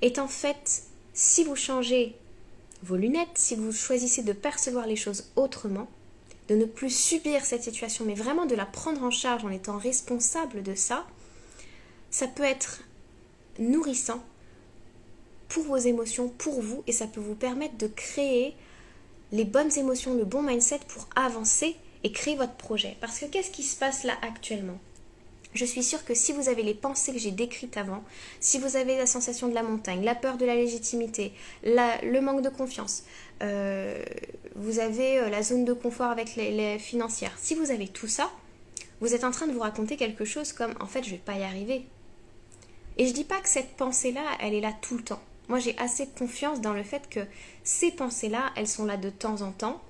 est 0.00 0.18
en 0.18 0.28
fait, 0.28 0.82
si 1.12 1.44
vous 1.44 1.56
changez 1.56 2.16
vos 2.82 2.96
lunettes, 2.96 3.36
si 3.36 3.54
vous 3.54 3.72
choisissez 3.72 4.22
de 4.22 4.32
percevoir 4.32 4.86
les 4.86 4.96
choses 4.96 5.30
autrement, 5.36 5.88
de 6.48 6.54
ne 6.54 6.64
plus 6.64 6.90
subir 6.90 7.44
cette 7.44 7.64
situation, 7.64 8.04
mais 8.04 8.14
vraiment 8.14 8.46
de 8.46 8.54
la 8.54 8.66
prendre 8.66 9.02
en 9.02 9.10
charge 9.10 9.44
en 9.44 9.50
étant 9.50 9.76
responsable 9.76 10.62
de 10.62 10.74
ça, 10.74 11.06
ça 12.10 12.28
peut 12.28 12.44
être 12.44 12.82
nourrissant 13.58 14.22
pour 15.48 15.64
vos 15.64 15.76
émotions, 15.76 16.28
pour 16.28 16.60
vous, 16.62 16.82
et 16.86 16.92
ça 16.92 17.06
peut 17.06 17.20
vous 17.20 17.34
permettre 17.34 17.76
de 17.76 17.88
créer 17.88 18.54
les 19.32 19.44
bonnes 19.44 19.76
émotions, 19.76 20.14
le 20.14 20.24
bon 20.24 20.42
mindset 20.42 20.80
pour 20.88 21.08
avancer 21.16 21.76
et 22.04 22.12
créer 22.12 22.36
votre 22.36 22.54
projet. 22.54 22.96
Parce 23.00 23.18
que 23.18 23.26
qu'est-ce 23.26 23.50
qui 23.50 23.62
se 23.62 23.76
passe 23.76 24.04
là 24.04 24.14
actuellement? 24.22 24.78
Je 25.54 25.64
suis 25.64 25.82
sûre 25.82 26.04
que 26.04 26.14
si 26.14 26.32
vous 26.32 26.50
avez 26.50 26.62
les 26.62 26.74
pensées 26.74 27.12
que 27.12 27.18
j'ai 27.18 27.30
décrites 27.30 27.78
avant, 27.78 28.04
si 28.40 28.58
vous 28.58 28.76
avez 28.76 28.98
la 28.98 29.06
sensation 29.06 29.48
de 29.48 29.54
la 29.54 29.62
montagne, 29.62 30.04
la 30.04 30.14
peur 30.14 30.36
de 30.36 30.44
la 30.44 30.54
légitimité, 30.54 31.32
le 31.64 32.20
manque 32.20 32.42
de 32.42 32.50
confiance, 32.50 33.04
euh, 33.42 34.04
vous 34.54 34.78
avez 34.78 35.18
euh, 35.18 35.28
la 35.30 35.42
zone 35.42 35.64
de 35.64 35.72
confort 35.72 36.10
avec 36.10 36.36
les, 36.36 36.78
financières, 36.78 37.32
si 37.38 37.54
vous 37.54 37.70
avez 37.70 37.88
tout 37.88 38.06
ça, 38.06 38.30
vous 39.00 39.14
êtes 39.14 39.24
en 39.24 39.30
train 39.30 39.46
de 39.46 39.52
vous 39.52 39.60
raconter 39.60 39.96
quelque 39.96 40.24
chose 40.24 40.52
comme 40.52 40.74
en 40.80 40.86
fait 40.86 41.04
je 41.04 41.10
vais 41.10 41.16
pas 41.16 41.34
y 41.34 41.42
arriver. 41.42 41.86
Et 42.98 43.06
je 43.06 43.12
dis 43.12 43.24
pas 43.24 43.40
que 43.40 43.48
cette 43.48 43.76
pensée-là, 43.76 44.24
elle 44.40 44.54
est 44.54 44.60
là 44.60 44.72
tout 44.80 44.96
le 44.96 45.04
temps. 45.04 45.20
Moi 45.48 45.58
j'ai 45.58 45.76
assez 45.78 46.06
confiance 46.06 46.60
dans 46.60 46.72
le 46.72 46.82
fait 46.82 47.08
que 47.08 47.20
ces 47.62 47.90
pensées-là, 47.90 48.52
elles 48.56 48.68
sont 48.68 48.84
là 48.84 48.96
de 48.96 49.10
temps 49.10 49.42
en 49.42 49.52
temps 49.52 49.80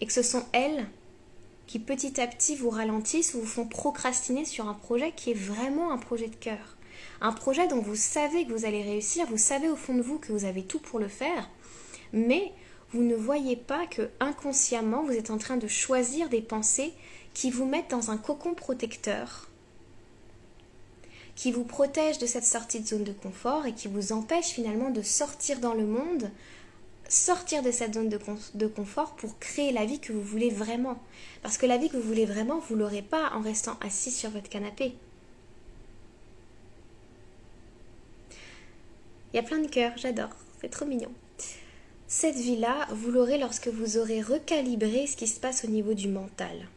et 0.00 0.06
que 0.06 0.12
ce 0.12 0.22
sont 0.22 0.44
elles 0.52 0.86
qui 1.66 1.78
petit 1.78 2.20
à 2.20 2.26
petit 2.26 2.56
vous 2.56 2.70
ralentissent 2.70 3.34
ou 3.34 3.40
vous 3.40 3.46
font 3.46 3.66
procrastiner 3.66 4.44
sur 4.44 4.68
un 4.68 4.74
projet 4.74 5.12
qui 5.12 5.30
est 5.30 5.34
vraiment 5.34 5.92
un 5.92 5.98
projet 5.98 6.28
de 6.28 6.36
cœur. 6.36 6.76
Un 7.20 7.32
projet 7.32 7.66
dont 7.68 7.80
vous 7.80 7.96
savez 7.96 8.44
que 8.44 8.52
vous 8.52 8.64
allez 8.64 8.82
réussir, 8.82 9.26
vous 9.26 9.38
savez 9.38 9.68
au 9.68 9.76
fond 9.76 9.94
de 9.94 10.02
vous 10.02 10.18
que 10.18 10.32
vous 10.32 10.44
avez 10.44 10.62
tout 10.62 10.78
pour 10.78 10.98
le 10.98 11.08
faire, 11.08 11.48
mais 12.12 12.52
vous 12.92 13.02
ne 13.02 13.14
voyez 13.16 13.56
pas 13.56 13.86
que 13.86 14.10
inconsciemment 14.20 15.02
vous 15.02 15.12
êtes 15.12 15.30
en 15.30 15.38
train 15.38 15.56
de 15.56 15.66
choisir 15.66 16.28
des 16.28 16.42
pensées 16.42 16.92
qui 17.32 17.50
vous 17.50 17.66
mettent 17.66 17.90
dans 17.90 18.10
un 18.10 18.16
cocon 18.16 18.54
protecteur, 18.54 19.48
qui 21.36 21.52
vous 21.52 21.64
protègent 21.64 22.18
de 22.18 22.26
cette 22.26 22.44
sortie 22.44 22.80
de 22.80 22.86
zone 22.86 23.04
de 23.04 23.12
confort 23.12 23.66
et 23.66 23.72
qui 23.72 23.88
vous 23.88 24.12
empêchent 24.12 24.52
finalement 24.52 24.90
de 24.90 25.02
sortir 25.02 25.60
dans 25.60 25.74
le 25.74 25.86
monde 25.86 26.30
sortir 27.08 27.62
de 27.62 27.70
cette 27.70 27.94
zone 27.94 28.08
de, 28.08 28.66
confort 28.66 29.14
pour 29.16 29.38
créer 29.38 29.72
la 29.72 29.84
vie 29.84 30.00
que 30.00 30.12
vous 30.12 30.22
voulez 30.22 30.50
vraiment. 30.50 30.98
Parce 31.42 31.58
que 31.58 31.66
la 31.66 31.76
vie 31.76 31.88
que 31.88 31.96
vous 31.96 32.08
voulez 32.08 32.26
vraiment, 32.26 32.58
vous 32.58 32.76
l'aurez 32.76 33.02
pas 33.02 33.30
en 33.34 33.40
restant 33.40 33.76
assis 33.80 34.10
sur 34.10 34.30
votre 34.30 34.48
canapé. 34.48 34.94
Il 39.32 39.36
y 39.36 39.38
a 39.38 39.42
plein 39.42 39.58
de 39.58 39.68
cœurs, 39.68 39.92
j'adore, 39.96 40.30
c'est 40.60 40.70
trop 40.70 40.86
mignon. 40.86 41.10
Cette 42.06 42.36
vie-là, 42.36 42.86
vous 42.90 43.10
l'aurez 43.10 43.38
lorsque 43.38 43.68
vous 43.68 43.98
aurez 43.98 44.20
recalibré 44.22 45.06
ce 45.06 45.16
qui 45.16 45.26
se 45.26 45.40
passe 45.40 45.64
au 45.64 45.68
niveau 45.68 45.94
du 45.94 46.08
mental. 46.08 46.68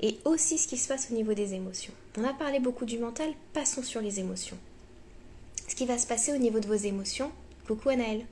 Et 0.00 0.18
aussi 0.24 0.58
ce 0.58 0.66
qui 0.66 0.78
se 0.78 0.88
passe 0.88 1.08
au 1.10 1.14
niveau 1.14 1.34
des 1.34 1.54
émotions. 1.54 1.92
On 2.16 2.24
a 2.24 2.32
parlé 2.32 2.58
beaucoup 2.58 2.86
du 2.86 2.98
mental, 2.98 3.32
passons 3.52 3.82
sur 3.82 4.00
les 4.00 4.18
émotions. 4.18 4.56
Ce 5.68 5.74
qui 5.74 5.86
va 5.86 5.98
se 5.98 6.06
passer 6.06 6.32
au 6.32 6.38
niveau 6.38 6.58
de 6.58 6.66
vos 6.66 6.74
émotions, 6.74 7.30
coucou 7.66 7.90
Anaël, 7.90 8.24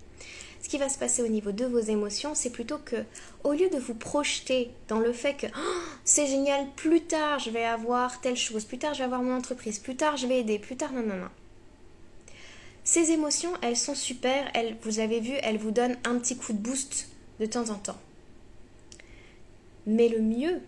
ce 0.63 0.69
qui 0.69 0.79
va 0.79 0.89
se 0.89 0.99
passer 0.99 1.23
au 1.23 1.29
niveau 1.29 1.53
de 1.53 1.65
vos 1.65 1.79
émotions, 1.79 2.35
c'est 2.35 2.51
plutôt 2.51 2.79
que, 2.79 2.97
au 3.45 3.53
lieu 3.53 3.69
de 3.71 3.79
vous 3.79 3.95
projeter 3.95 4.71
dans 4.89 4.99
le 4.99 5.13
fait 5.13 5.35
que 5.35 5.47
oh, 5.47 5.83
c'est 6.05 6.27
génial, 6.27 6.67
plus 6.75 7.03
tard 7.03 7.39
je 7.39 7.51
vais 7.51 7.65
avoir 7.65 8.21
telle 8.21 8.37
chose, 8.37 8.65
plus 8.65 8.79
tard 8.79 8.95
je 8.95 8.99
vais 8.99 9.05
avoir 9.05 9.23
mon 9.23 9.37
entreprise, 9.37 9.79
plus 9.79 9.95
tard 9.95 10.17
je 10.17 10.27
vais 10.27 10.41
aider, 10.41 10.59
plus 10.59 10.77
tard, 10.77 10.93
non, 10.93 11.03
non, 11.03 11.17
non. 11.17 11.29
Ces 12.83 13.13
émotions, 13.13 13.53
elles 13.61 13.77
sont 13.77 13.95
super, 13.95 14.51
elles, 14.55 14.77
vous 14.83 14.99
avez 14.99 15.21
vu, 15.21 15.35
elles 15.43 15.59
vous 15.59 15.71
donnent 15.71 15.99
un 16.05 16.19
petit 16.19 16.37
coup 16.37 16.55
de 16.55 16.59
boost 16.59 17.09
de 17.39 17.47
temps 17.47 17.69
en 17.69 17.75
temps. 17.75 17.99
Mais 19.87 20.09
le 20.09 20.21
mieux, 20.21 20.61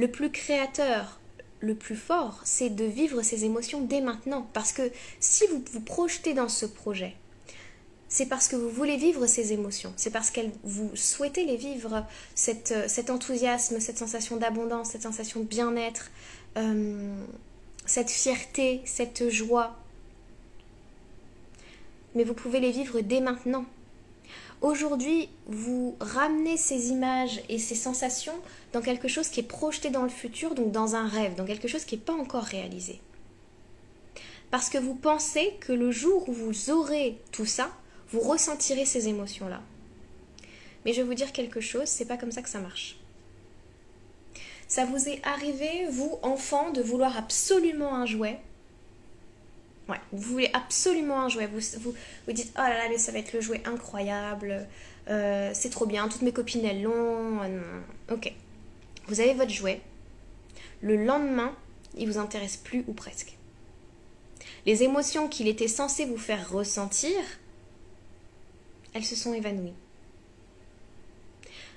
le 0.00 0.08
plus 0.08 0.30
créateur, 0.30 1.20
le 1.60 1.74
plus 1.74 1.94
fort, 1.94 2.40
c'est 2.44 2.70
de 2.70 2.84
vivre 2.84 3.20
ces 3.20 3.44
émotions 3.44 3.82
dès 3.82 4.00
maintenant. 4.00 4.48
Parce 4.54 4.72
que 4.72 4.90
si 5.20 5.46
vous 5.48 5.62
vous 5.72 5.82
projetez 5.82 6.32
dans 6.32 6.48
ce 6.48 6.64
projet, 6.64 7.14
c'est 8.08 8.24
parce 8.24 8.48
que 8.48 8.56
vous 8.56 8.70
voulez 8.70 8.96
vivre 8.96 9.26
ces 9.26 9.52
émotions, 9.52 9.92
c'est 9.96 10.10
parce 10.10 10.30
que 10.30 10.40
vous 10.64 10.90
souhaitez 10.96 11.44
les 11.44 11.56
vivre, 11.56 12.06
euh, 12.48 12.88
cet 12.88 13.10
enthousiasme, 13.10 13.78
cette 13.78 13.98
sensation 13.98 14.38
d'abondance, 14.38 14.92
cette 14.92 15.02
sensation 15.02 15.40
de 15.40 15.44
bien-être, 15.44 16.10
euh, 16.56 17.14
cette 17.84 18.10
fierté, 18.10 18.80
cette 18.86 19.28
joie. 19.28 19.76
Mais 22.14 22.24
vous 22.24 22.34
pouvez 22.34 22.58
les 22.58 22.72
vivre 22.72 23.00
dès 23.00 23.20
maintenant. 23.20 23.66
Aujourd'hui, 24.60 25.30
vous 25.46 25.96
ramenez 26.00 26.58
ces 26.58 26.90
images 26.90 27.40
et 27.48 27.58
ces 27.58 27.74
sensations 27.74 28.38
dans 28.74 28.82
quelque 28.82 29.08
chose 29.08 29.28
qui 29.28 29.40
est 29.40 29.44
projeté 29.44 29.88
dans 29.88 30.02
le 30.02 30.10
futur, 30.10 30.54
donc 30.54 30.70
dans 30.70 30.94
un 30.94 31.08
rêve, 31.08 31.34
dans 31.34 31.46
quelque 31.46 31.68
chose 31.68 31.84
qui 31.84 31.96
n'est 31.96 32.02
pas 32.02 32.12
encore 32.12 32.44
réalisé. 32.44 33.00
Parce 34.50 34.68
que 34.68 34.76
vous 34.76 34.94
pensez 34.94 35.54
que 35.60 35.72
le 35.72 35.90
jour 35.90 36.28
où 36.28 36.32
vous 36.32 36.70
aurez 36.70 37.18
tout 37.32 37.46
ça, 37.46 37.70
vous 38.10 38.20
ressentirez 38.20 38.84
ces 38.84 39.08
émotions-là. 39.08 39.62
Mais 40.84 40.92
je 40.92 41.00
vais 41.00 41.06
vous 41.06 41.14
dire 41.14 41.32
quelque 41.32 41.60
chose, 41.60 41.86
c'est 41.86 42.06
pas 42.06 42.16
comme 42.18 42.32
ça 42.32 42.42
que 42.42 42.48
ça 42.48 42.60
marche. 42.60 42.96
Ça 44.68 44.84
vous 44.84 45.08
est 45.08 45.20
arrivé, 45.24 45.86
vous, 45.90 46.18
enfant, 46.22 46.70
de 46.70 46.82
vouloir 46.82 47.16
absolument 47.16 47.94
un 47.94 48.06
jouet. 48.06 48.38
Vous 50.12 50.32
voulez 50.32 50.50
absolument 50.52 51.20
un 51.20 51.28
jouet. 51.28 51.46
Vous 51.46 51.60
vous, 51.84 52.32
dites, 52.32 52.52
oh 52.56 52.60
là 52.60 52.76
là, 52.76 52.88
mais 52.88 52.98
ça 52.98 53.12
va 53.12 53.18
être 53.18 53.32
le 53.32 53.40
jouet 53.40 53.62
incroyable. 53.64 54.66
Euh, 55.08 55.50
c'est 55.54 55.70
trop 55.70 55.86
bien, 55.86 56.08
toutes 56.08 56.22
mes 56.22 56.32
copines 56.32 56.64
elles 56.64 56.82
l'ont. 56.82 57.40
ok. 58.10 58.32
Vous 59.06 59.20
avez 59.20 59.34
votre 59.34 59.50
jouet. 59.50 59.80
Le 60.82 60.96
lendemain, 61.04 61.54
il 61.96 62.06
vous 62.06 62.18
intéresse 62.18 62.56
plus 62.56 62.84
ou 62.86 62.92
presque. 62.92 63.36
Les 64.66 64.82
émotions 64.82 65.28
qu'il 65.28 65.48
était 65.48 65.68
censé 65.68 66.04
vous 66.04 66.18
faire 66.18 66.50
ressentir, 66.50 67.16
elles 68.94 69.04
se 69.04 69.16
sont 69.16 69.34
évanouies. 69.34 69.74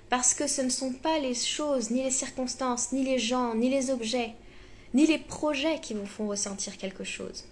Parce 0.10 0.34
que 0.34 0.48
ce 0.48 0.62
ne 0.62 0.70
sont 0.70 0.94
pas 0.94 1.18
les 1.20 1.34
choses, 1.34 1.90
ni 1.90 2.04
les 2.04 2.12
circonstances, 2.12 2.92
ni 2.92 3.04
les 3.04 3.18
gens, 3.18 3.56
ni 3.56 3.70
les 3.70 3.90
objets, 3.90 4.34
ni 4.94 5.08
les 5.08 5.18
projets 5.18 5.80
qui 5.80 5.94
vous 5.94 6.06
font 6.06 6.28
ressentir 6.28 6.78
quelque 6.78 7.04
chose. 7.04 7.46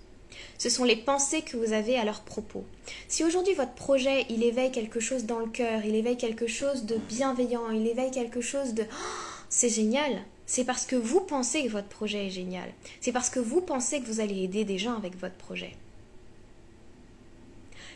Ce 0.57 0.69
sont 0.69 0.83
les 0.83 0.95
pensées 0.95 1.41
que 1.41 1.57
vous 1.57 1.73
avez 1.73 1.97
à 1.97 2.05
leur 2.05 2.21
propos. 2.21 2.63
Si 3.07 3.23
aujourd'hui 3.23 3.53
votre 3.53 3.73
projet, 3.73 4.25
il 4.29 4.43
éveille 4.43 4.71
quelque 4.71 4.99
chose 4.99 5.25
dans 5.25 5.39
le 5.39 5.47
cœur, 5.47 5.85
il 5.85 5.95
éveille 5.95 6.17
quelque 6.17 6.47
chose 6.47 6.85
de 6.85 6.95
bienveillant, 6.95 7.69
il 7.71 7.87
éveille 7.87 8.11
quelque 8.11 8.41
chose 8.41 8.73
de 8.73 8.83
oh, 8.83 9.41
c'est 9.49 9.69
génial, 9.69 10.21
c'est 10.45 10.65
parce 10.65 10.85
que 10.85 10.95
vous 10.95 11.21
pensez 11.21 11.63
que 11.63 11.69
votre 11.69 11.87
projet 11.87 12.27
est 12.27 12.31
génial. 12.31 12.69
C'est 12.99 13.11
parce 13.11 13.29
que 13.29 13.39
vous 13.39 13.61
pensez 13.61 14.01
que 14.01 14.05
vous 14.05 14.19
allez 14.19 14.43
aider 14.43 14.65
des 14.65 14.77
gens 14.77 14.95
avec 14.95 15.17
votre 15.19 15.35
projet. 15.35 15.75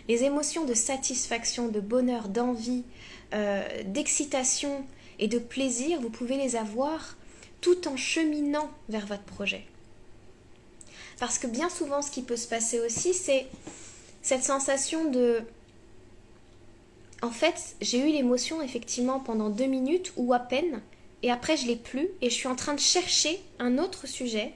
Les 0.08 0.24
émotions 0.24 0.66
de 0.66 0.74
satisfaction, 0.74 1.68
de 1.68 1.80
bonheur, 1.80 2.30
d'envie, 2.30 2.84
euh, 3.34 3.64
d'excitation 3.86 4.86
et 5.20 5.28
de 5.28 5.40
plaisir, 5.40 6.00
vous 6.00 6.10
pouvez 6.10 6.38
les 6.38 6.56
avoir 6.56 7.18
tout 7.62 7.88
en 7.88 7.98
cheminant 7.98 8.70
vers 8.90 9.08
votre 9.08 9.24
projet. 9.24 9.66
Parce 11.20 11.40
que 11.40 11.48
bien 11.48 11.70
souvent, 11.70 12.02
ce 12.02 12.12
qui 12.12 12.22
peut 12.22 12.36
se 12.36 12.48
passer 12.48 12.80
aussi, 12.80 13.14
c'est 13.14 13.48
cette 14.22 14.44
sensation 14.44 15.10
de... 15.12 15.42
En 17.22 17.32
fait, 17.32 17.76
j'ai 17.82 18.00
eu 18.00 18.12
l'émotion 18.12 18.62
effectivement 18.62 19.20
pendant 19.20 19.50
deux 19.50 19.66
minutes 19.66 20.12
ou 20.18 20.34
à 20.34 20.40
peine, 20.40 20.82
et 21.24 21.32
après 21.32 21.58
je 21.58 21.66
l'ai 21.66 21.78
plus, 21.78 22.10
et 22.22 22.30
je 22.30 22.36
suis 22.36 22.48
en 22.48 22.56
train 22.56 22.74
de 22.74 22.80
chercher 22.80 23.42
un 23.60 23.78
autre 23.78 24.08
sujet, 24.08 24.54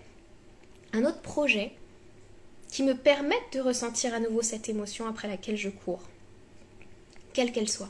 un 0.94 1.06
autre 1.06 1.22
projet, 1.22 1.72
qui 2.68 2.84
me 2.84 2.94
permettent 2.94 3.54
de 3.54 3.60
ressentir 3.60 4.14
à 4.14 4.20
nouveau 4.20 4.42
cette 4.42 4.70
émotion 4.70 5.08
après 5.08 5.28
laquelle 5.28 5.58
je 5.58 5.70
cours, 5.70 6.02
quelle 7.34 7.52
qu'elle 7.52 7.70
soit. 7.70 7.90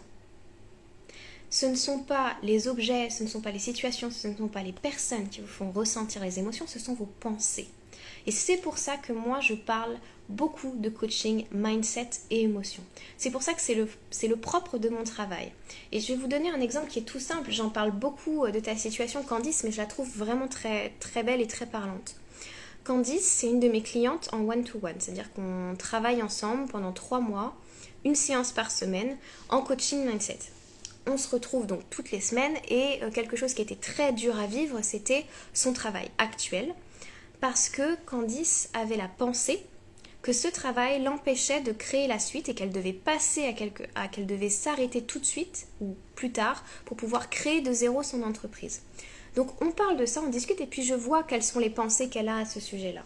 Ce 1.50 1.66
ne 1.66 1.76
sont 1.76 2.00
pas 2.00 2.38
les 2.44 2.68
objets, 2.68 3.10
ce 3.10 3.24
ne 3.24 3.28
sont 3.28 3.42
pas 3.42 3.52
les 3.52 3.60
situations, 3.60 4.12
ce 4.12 4.28
ne 4.28 4.38
sont 4.38 4.48
pas 4.48 4.64
les 4.64 4.72
personnes 4.72 5.28
qui 5.30 5.42
vous 5.42 5.48
font 5.48 5.72
ressentir 5.72 6.24
les 6.24 6.40
émotions, 6.40 6.68
ce 6.68 6.80
sont 6.80 6.94
vos 6.94 7.10
pensées. 7.20 7.68
Et 8.28 8.32
c'est 8.32 8.58
pour 8.58 8.78
ça 8.78 8.98
que 8.98 9.14
moi 9.14 9.40
je 9.40 9.54
parle 9.54 9.98
beaucoup 10.30 10.76
de 10.76 10.90
coaching, 10.90 11.46
mindset 11.52 12.10
et 12.30 12.44
émotion. 12.44 12.84
C'est 13.18 13.32
pour 13.32 13.42
ça 13.42 13.54
que 13.54 13.62
c'est 13.62 13.74
le, 13.74 13.90
le 14.28 14.36
propre 14.36 14.78
de 14.78 14.90
mon 14.90 15.04
travail. 15.04 15.52
Et 15.92 16.00
je 16.00 16.14
vais 16.14 16.20
vous 16.20 16.28
donner 16.28 16.52
un 16.52 16.62
exemple 16.62 16.88
qui 16.88 17.00
est 17.00 17.04
tout 17.04 17.20
simple. 17.20 17.52
J'en 17.52 17.70
parle 17.70 17.92
beaucoup 17.92 18.48
de 18.48 18.60
ta 18.60 18.76
situation 18.76 19.24
Candice, 19.24 19.64
mais 19.64 19.72
je 19.72 19.78
la 19.78 19.88
trouve 19.88 20.10
vraiment 20.16 20.48
très, 20.48 20.94
très 21.00 21.24
belle 21.24 21.42
et 21.42 21.48
très 21.48 21.66
parlante. 21.66 22.16
Candice, 22.84 23.26
c'est 23.26 23.48
une 23.48 23.60
de 23.60 23.68
mes 23.68 23.82
clientes 23.82 24.30
en 24.32 24.48
one-to-one, 24.48 24.96
c'est-à-dire 25.00 25.32
qu'on 25.34 25.76
travaille 25.78 26.24
ensemble 26.24 26.68
pendant 26.68 26.92
trois 26.92 27.20
mois, 27.20 27.56
une 28.06 28.16
séance 28.16 28.52
par 28.52 28.72
semaine, 28.72 29.18
en 29.50 29.62
coaching 29.62 30.06
mindset. 30.06 30.40
On 31.06 31.18
se 31.18 31.28
retrouve 31.30 31.66
donc 31.66 31.82
toutes 31.90 32.12
les 32.12 32.22
semaines 32.22 32.56
et 32.68 33.00
euh, 33.04 33.12
quelque 33.12 33.36
chose 33.36 33.54
qui 33.54 33.62
était 33.62 33.76
très 33.76 34.14
dur 34.14 34.40
à 34.40 34.48
vivre, 34.48 34.80
c'était 34.84 35.26
son 35.54 35.74
travail 35.74 36.10
actuel, 36.18 36.74
parce 37.40 37.70
que 37.70 37.96
Candice 38.06 38.70
avait 38.74 38.98
la 38.98 39.08
pensée 39.08 39.64
que 40.22 40.34
ce 40.34 40.48
travail 40.48 41.02
l'empêchait 41.02 41.62
de 41.62 41.72
créer 41.72 42.08
la 42.08 42.20
suite 42.20 42.50
et 42.50 42.54
qu'elle 42.54 42.72
devait 42.72 42.94
passer 42.94 43.46
à 43.46 43.54
quelque, 43.54 43.84
à 43.96 44.08
qu'elle 44.08 44.26
devait 44.26 44.50
s'arrêter 44.50 45.02
tout 45.02 45.20
de 45.20 45.26
suite 45.26 45.68
ou 45.80 45.96
plus 46.16 46.32
tard 46.32 46.64
pour 46.86 46.98
pouvoir 46.98 47.30
créer 47.30 47.62
de 47.62 47.72
zéro 47.72 48.04
son 48.04 48.24
entreprise. 48.24 48.82
Donc 49.36 49.62
on 49.62 49.72
parle 49.72 49.98
de 49.98 50.06
ça, 50.06 50.22
on 50.22 50.30
discute 50.30 50.60
et 50.60 50.66
puis 50.66 50.84
je 50.84 50.94
vois 50.94 51.24
quelles 51.24 51.44
sont 51.44 51.60
les 51.60 51.70
pensées 51.70 52.10
qu'elle 52.10 52.28
a 52.28 52.38
à 52.38 52.46
ce 52.46 52.60
sujet-là. 52.60 53.04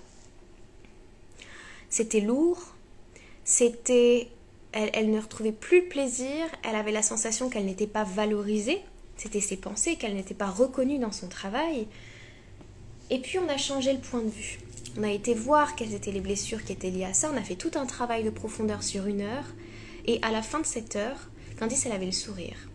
C'était 1.90 2.22
lourd, 2.22 2.74
c'était 3.44 4.30
elle, 4.72 4.90
elle, 4.94 5.12
ne 5.12 5.20
retrouvait 5.20 5.52
plus 5.52 5.88
plaisir, 5.88 6.48
elle 6.64 6.76
avait 6.76 6.92
la 6.92 7.04
sensation 7.04 7.50
qu'elle 7.50 7.66
n'était 7.66 7.86
pas 7.86 8.04
valorisée, 8.04 8.82
c'était 9.18 9.42
ses 9.42 9.58
pensées, 9.58 9.98
qu'elle 9.98 10.16
n'était 10.16 10.34
pas 10.34 10.50
reconnue 10.50 10.98
dans 10.98 11.12
son 11.12 11.28
travail. 11.28 11.88
Et 13.10 13.20
puis 13.20 13.38
on 13.40 13.50
a 13.50 13.58
changé 13.58 13.94
le 13.94 14.00
point 14.00 14.22
de 14.22 14.30
vue. 14.30 14.60
On 14.98 15.04
a 15.04 15.12
été 15.12 15.34
voir 15.34 15.76
quelles 15.76 15.94
étaient 15.94 16.12
les 16.12 16.22
blessures 16.22 16.64
qui 16.64 16.74
étaient 16.74 16.90
liées 16.90 17.06
à 17.06 17.14
ça. 17.14 17.32
On 17.34 17.38
a 17.38 17.42
fait 17.42 17.56
tout 17.56 17.72
un 17.76 17.86
travail 17.86 18.24
de 18.24 18.30
profondeur 18.30 18.84
sur 18.84 19.08
une 19.08 19.22
heure. 19.22 19.46
Et 20.06 20.20
à 20.22 20.32
la 20.32 20.42
fin 20.42 20.60
de 20.60 20.66
cette 20.66 20.96
heure, 20.96 21.30
Candice, 21.60 21.86
elle 21.86 21.94
avait 21.94 22.06
le 22.06 22.12
sourire. 22.12 22.70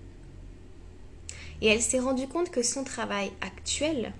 Et 1.61 1.66
elle 1.66 1.82
s'est 1.82 1.99
rendue 1.99 2.28
compte 2.28 2.50
que 2.50 2.62
son 2.62 2.85
travail 2.85 3.30
actuel 3.40 4.12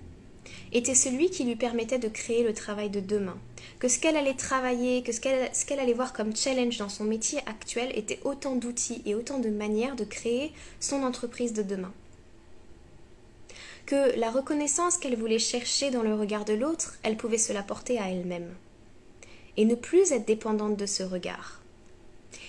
était 0.73 0.95
celui 0.95 1.31
qui 1.31 1.45
lui 1.45 1.57
permettait 1.57 1.99
de 1.99 2.09
créer 2.09 2.43
le 2.43 2.53
travail 2.53 2.91
de 2.91 3.01
demain. 3.01 3.39
Que 3.79 3.89
ce 3.89 3.99
qu'elle 3.99 4.17
allait 4.17 4.35
travailler, 4.35 5.03
que 5.03 5.13
ce 5.13 5.21
qu'elle 5.21 5.51
qu'elle 5.67 5.81
allait 5.81 5.93
voir 5.93 6.13
comme 6.13 6.37
challenge 6.37 6.79
dans 6.79 6.89
son 6.89 7.05
métier 7.05 7.41
actuel 7.47 7.91
était 7.95 8.21
autant 8.25 8.57
d'outils 8.57 9.03
et 9.07 9.15
autant 9.15 9.39
de 9.39 9.51
manières 9.51 9.97
de 9.97 10.05
créer 10.05 10.53
son 10.81 11.03
entreprise 11.03 11.53
de 11.53 11.63
demain 11.63 11.93
que 13.89 14.19
la 14.19 14.31
reconnaissance 14.31 14.99
qu'elle 14.99 15.17
voulait 15.17 15.39
chercher 15.39 15.91
dans 15.91 16.03
le 16.03 16.15
regard 16.15 16.45
de 16.45 16.53
l'autre, 16.53 16.99
elle 17.03 17.17
pouvait 17.17 17.39
se 17.39 17.55
l'apporter 17.55 17.99
à 17.99 18.11
elle-même. 18.11 18.55
Et 19.57 19.65
ne 19.65 19.75
plus 19.75 20.13
être 20.13 20.27
dépendante 20.27 20.77
de 20.77 20.85
ce 20.85 21.03
regard. 21.03 21.63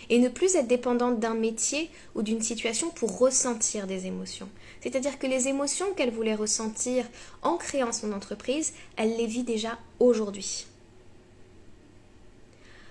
Et 0.10 0.20
ne 0.20 0.28
plus 0.28 0.56
être 0.56 0.68
dépendante 0.68 1.22
d'un 1.22 1.36
métier 1.36 1.90
ou 2.14 2.24
d'une 2.24 2.42
situation 2.42 2.90
pour 2.90 3.18
ressentir 3.18 3.88
des 3.88 4.06
émotions. 4.06 4.50
C'est-à-dire 4.82 5.18
que 5.18 5.28
les 5.28 5.48
émotions 5.48 5.94
qu'elle 5.94 6.12
voulait 6.12 6.36
ressentir 6.36 7.06
en 7.42 7.56
créant 7.56 7.94
son 7.94 8.12
entreprise, 8.12 8.74
elle 8.98 9.16
les 9.16 9.26
vit 9.26 9.44
déjà 9.44 9.80
aujourd'hui. 10.00 10.68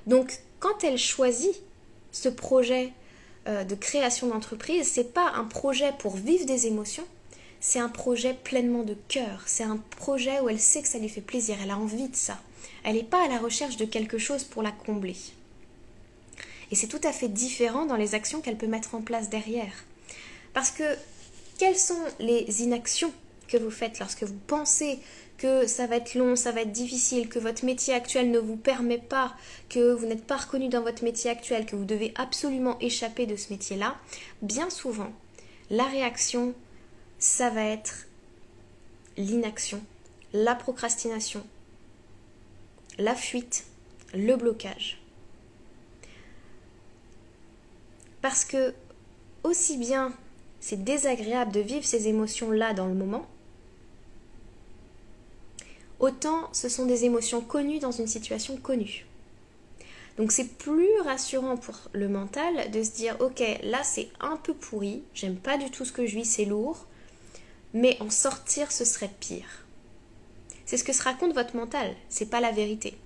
Donc, 0.07 0.39
quand 0.59 0.85
elle 0.85 0.97
choisit 0.97 1.55
ce 2.13 2.31
projet 2.31 2.95
euh, 3.47 3.65
de 3.65 3.75
création 3.75 4.29
d'entreprise, 4.29 4.89
c'est 4.89 5.13
pas 5.13 5.33
un 5.35 5.45
projet 5.45 5.93
pour 5.99 6.17
vivre 6.17 6.47
des 6.47 6.67
émotions, 6.67 7.05
c'est 7.61 7.79
un 7.79 7.89
projet 7.89 8.35
pleinement 8.35 8.83
de 8.83 8.97
cœur, 9.09 9.43
c'est 9.47 9.65
un 9.65 9.79
projet 9.97 10.41
où 10.41 10.49
elle 10.49 10.61
sait 10.61 10.83
que 10.83 10.89
ça 10.89 10.99
lui 10.99 11.09
fait 11.09 11.21
plaisir, 11.21 11.57
elle 11.63 11.71
a 11.71 11.79
envie 11.79 12.09
de 12.09 12.17
ça. 12.17 12.39
Elle 12.85 12.97
n'est 12.97 13.03
pas 13.03 13.25
à 13.25 13.29
la 13.29 13.39
recherche 13.39 13.77
de 13.77 13.85
quelque 13.85 14.19
chose 14.19 14.45
pour 14.45 14.63
la 14.63 14.73
combler. 14.73 15.17
Et 16.71 16.77
c'est 16.77 16.87
tout 16.87 17.01
à 17.03 17.13
fait 17.13 17.29
différent 17.29 17.87
dans 17.87 17.97
les 17.97 18.15
actions 18.15 18.41
qu'elle 18.41 18.59
peut 18.59 18.67
mettre 18.67 18.95
en 18.95 19.03
place 19.03 19.31
derrière. 19.31 19.85
Parce 20.53 20.71
que 20.71 20.85
quelles 21.59 21.79
sont 21.79 21.99
les 22.21 22.63
inactions 22.63 23.13
que 23.49 23.57
vous 23.57 23.71
faites 23.71 23.99
lorsque 23.99 24.23
vous 24.23 24.39
pensez 24.47 24.99
que 25.39 25.67
ça 25.67 25.87
va 25.87 25.97
être 25.97 26.15
long, 26.15 26.37
ça 26.37 26.53
va 26.53 26.63
être 26.63 26.73
difficile, 26.73 27.29
que 27.29 27.39
votre 27.39 27.65
métier 27.65 27.95
actuel 27.95 28.31
ne 28.31 28.39
vous 28.39 28.57
permet 28.57 28.99
pas, 28.99 29.35
que 29.69 29.93
vous 29.93 30.07
n'êtes 30.07 30.27
pas 30.27 30.37
reconnu 30.37 30.69
dans 30.69 30.83
votre 30.83 31.05
métier 31.05 31.31
actuel, 31.31 31.65
que 31.65 31.77
vous 31.77 31.85
devez 31.85 32.13
absolument 32.17 32.77
échapper 32.81 33.25
de 33.27 33.37
ce 33.37 33.53
métier-là, 33.53 33.97
bien 34.43 34.69
souvent, 34.69 35.13
la 35.71 35.85
réaction 35.85 36.55
ça 37.19 37.51
va 37.51 37.65
être 37.65 38.07
l'inaction, 39.17 39.83
la 40.33 40.55
procrastination, 40.55 41.45
la 42.99 43.15
fuite, 43.15 43.67
le 44.15 44.37
blocage. 44.37 45.01
Parce 48.23 48.45
que 48.45 48.75
aussi 49.45 49.77
bien 49.77 50.13
c'est 50.61 50.83
désagréable 50.83 51.53
de 51.53 51.61
vivre 51.61 51.85
ces 51.85 52.09
émotions-là 52.09 52.75
dans 52.75 52.87
le 52.87 52.95
moment, 52.95 53.27
autant 56.01 56.49
ce 56.53 56.69
sont 56.69 56.87
des 56.87 57.05
émotions 57.05 57.41
connues 57.41 57.79
dans 57.79 57.93
une 57.93 58.09
situation 58.09 58.57
connue. 58.57 59.07
Donc 60.17 60.33
c'est 60.33 60.57
plus 60.59 61.01
rassurant 61.05 61.57
pour 61.57 61.77
le 61.93 62.09
mental 62.09 62.71
de 62.73 62.83
se 62.83 62.91
dire 62.91 63.17
ok 63.21 63.41
là 63.63 63.83
c'est 63.85 64.09
un 64.21 64.37
peu 64.37 64.53
pourri, 64.53 65.05
j'aime 65.15 65.37
pas 65.37 65.59
du 65.59 65.71
tout 65.71 65.85
ce 65.85 65.93
que 65.93 66.07
je 66.07 66.17
vis, 66.17 66.25
c'est 66.25 66.45
lourd, 66.45 66.87
mais 67.75 67.97
en 68.01 68.11
sortir 68.11 68.73
ce 68.73 68.85
serait 68.85 69.11
pire. 69.21 69.65
C'est 70.65 70.77
ce 70.77 70.85
que 70.85 70.93
se 70.93 71.03
raconte 71.03 71.35
votre 71.35 71.57
mental, 71.57 71.95
c'est 72.09 72.31
pas 72.31 72.41
la 72.41 72.53
vérité. 72.53 72.99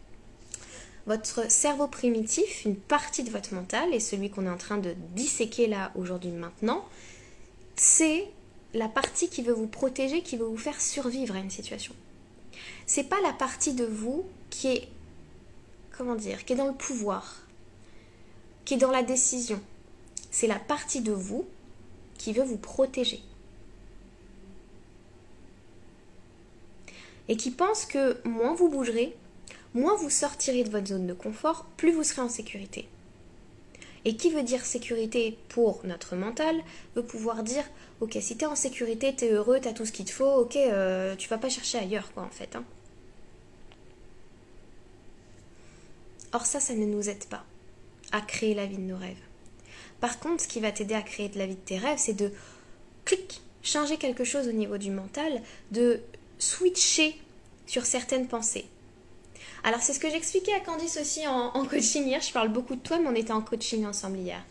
Votre 1.07 1.51
cerveau 1.51 1.89
primitif, 1.89 2.65
une 2.65 2.77
partie 2.77 3.25
de 3.25 3.31
votre 3.31 3.55
mental, 3.55 3.93
et 3.93 4.01
celui 4.01 4.31
qu'on 4.31 4.47
est 4.47 4.51
en 4.51 4.57
train 4.57 4.79
de 4.79 4.95
disséquer 5.15 5.67
là 5.67 5.93
aujourd'hui 5.97 6.31
maintenant, 6.31 6.85
c'est 7.75 8.29
la 8.75 8.89
partie 8.89 9.29
qui 9.29 9.43
veut 9.43 9.53
vous 9.53 9.67
protéger, 9.67 10.23
qui 10.23 10.37
veut 10.37 10.47
vous 10.47 10.57
faire 10.57 10.81
survivre 10.81 11.35
à 11.35 11.39
une 11.39 11.51
situation. 11.51 11.95
C'est 12.87 13.05
pas 13.05 13.21
la 13.23 13.33
partie 13.33 13.75
de 13.75 13.85
vous 13.85 14.25
qui 14.51 14.69
est 14.69 14.89
comment 15.97 16.15
dire, 16.15 16.45
qui 16.45 16.53
est 16.53 16.57
dans 16.57 16.69
le 16.69 16.75
pouvoir, 16.75 17.37
qui 18.65 18.75
est 18.75 18.79
dans 18.79 18.91
la 18.91 19.03
décision. 19.03 19.61
C'est 20.31 20.47
la 20.47 20.59
partie 20.59 21.01
de 21.01 21.13
vous 21.13 21.47
qui 22.19 22.33
veut 22.33 22.45
vous 22.45 22.57
protéger. 22.59 23.21
Et 27.29 27.37
qui 27.37 27.51
pense 27.51 27.87
que 27.87 28.17
moins 28.27 28.55
vous 28.55 28.69
bougerez, 28.69 29.15
moins 29.75 29.97
vous 29.97 30.11
sortirez 30.11 30.65
de 30.65 30.71
votre 30.71 30.89
zone 30.89 31.07
de 31.07 31.13
confort, 31.13 31.67
plus 31.77 31.93
vous 31.93 32.03
serez 32.03 32.23
en 32.23 32.29
sécurité. 32.29 32.89
Et 34.05 34.17
qui 34.17 34.31
veut 34.31 34.43
dire 34.43 34.65
sécurité 34.65 35.39
pour 35.49 35.83
notre 35.85 36.17
mental 36.17 36.57
veut 36.97 37.05
pouvoir 37.05 37.45
dire 37.45 37.65
ok 38.01 38.19
si 38.21 38.37
t'es 38.37 38.47
en 38.47 38.57
sécurité, 38.57 39.15
t'es 39.15 39.31
heureux, 39.31 39.61
t'as 39.61 39.73
tout 39.73 39.87
ce 39.87 39.93
qu'il 39.93 40.05
te 40.05 40.11
faut, 40.11 40.33
ok 40.41 40.57
euh, 40.57 41.15
tu 41.15 41.29
vas 41.29 41.39
pas 41.39 41.49
chercher 41.49 41.79
ailleurs 41.79 42.13
quoi 42.13 42.25
en 42.25 42.31
fait. 42.31 42.57
Hein. 42.57 42.65
Or 46.33 46.47
ça, 46.47 46.61
ça 46.61 46.75
ne 46.75 46.87
nous 46.87 47.09
aide 47.09 47.25
pas 47.27 47.45
à 48.11 48.21
créer 48.21 48.55
la 48.55 48.67
vie 48.67 48.77
de 48.77 48.83
nos 48.83 48.97
rêves. 48.97 49.17
Par 50.01 50.19
contre, 50.19 50.43
ce 50.43 50.49
qui 50.49 50.61
va 50.61 50.73
t'aider 50.73 50.95
à 50.95 51.03
créer 51.03 51.29
de 51.29 51.39
la 51.39 51.47
vie 51.47 51.55
de 51.55 51.61
tes 51.61 51.79
rêves, 51.79 51.99
c'est 51.99 52.15
de 52.15 52.33
clic, 53.05 53.41
changer 53.63 53.99
quelque 53.99 54.25
chose 54.25 54.49
au 54.49 54.53
niveau 54.53 54.79
du 54.79 54.91
mental, 54.91 55.43
de 55.71 56.01
switcher 56.43 57.17
sur 57.67 57.87
certaines 57.87 58.27
pensées. 58.27 58.67
Alors 59.65 59.81
c'est 59.81 59.93
ce 59.93 60.01
que 60.01 60.11
j'expliquais 60.11 60.53
à 60.55 60.61
Candice 60.61 60.99
aussi 61.01 61.27
en, 61.27 61.51
coaching 61.65 62.05
hier. 62.05 62.21
Je 62.21 62.33
parle 62.33 62.49
beaucoup 62.49 62.75
de 62.75 62.81
toi, 62.81 62.99
mais 62.99 63.09
on 63.09 63.15
était 63.15 63.33
en 63.33 63.43
coaching 63.43 63.87
ensemble 63.87 64.19
hier. 64.19 64.43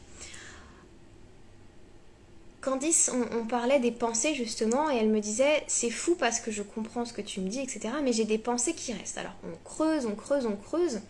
Candice, 2.61 3.11
on, 3.33 3.45
parlait 3.45 3.79
des 3.79 3.91
pensées 3.91 4.35
justement, 4.35 4.89
et 4.89 4.95
elle 4.95 5.09
me 5.09 5.19
disait 5.19 5.63
c'est 5.67 5.89
fou 5.89 6.15
parce 6.15 6.39
que 6.39 6.51
je 6.51 6.61
comprends 6.61 7.05
ce 7.05 7.11
que 7.11 7.21
tu 7.21 7.41
me 7.41 7.49
dis, 7.49 7.59
etc. 7.59 7.89
Mais 8.03 8.13
j'ai 8.13 8.25
des 8.25 8.37
pensées 8.37 8.73
qui 8.73 8.93
restent. 8.93 9.17
Alors 9.17 9.35
on 9.43 9.57
creuse, 9.65 10.05
on 10.05 10.15
creuse, 10.15 10.45
on 10.45 10.55
creuse, 10.55 11.01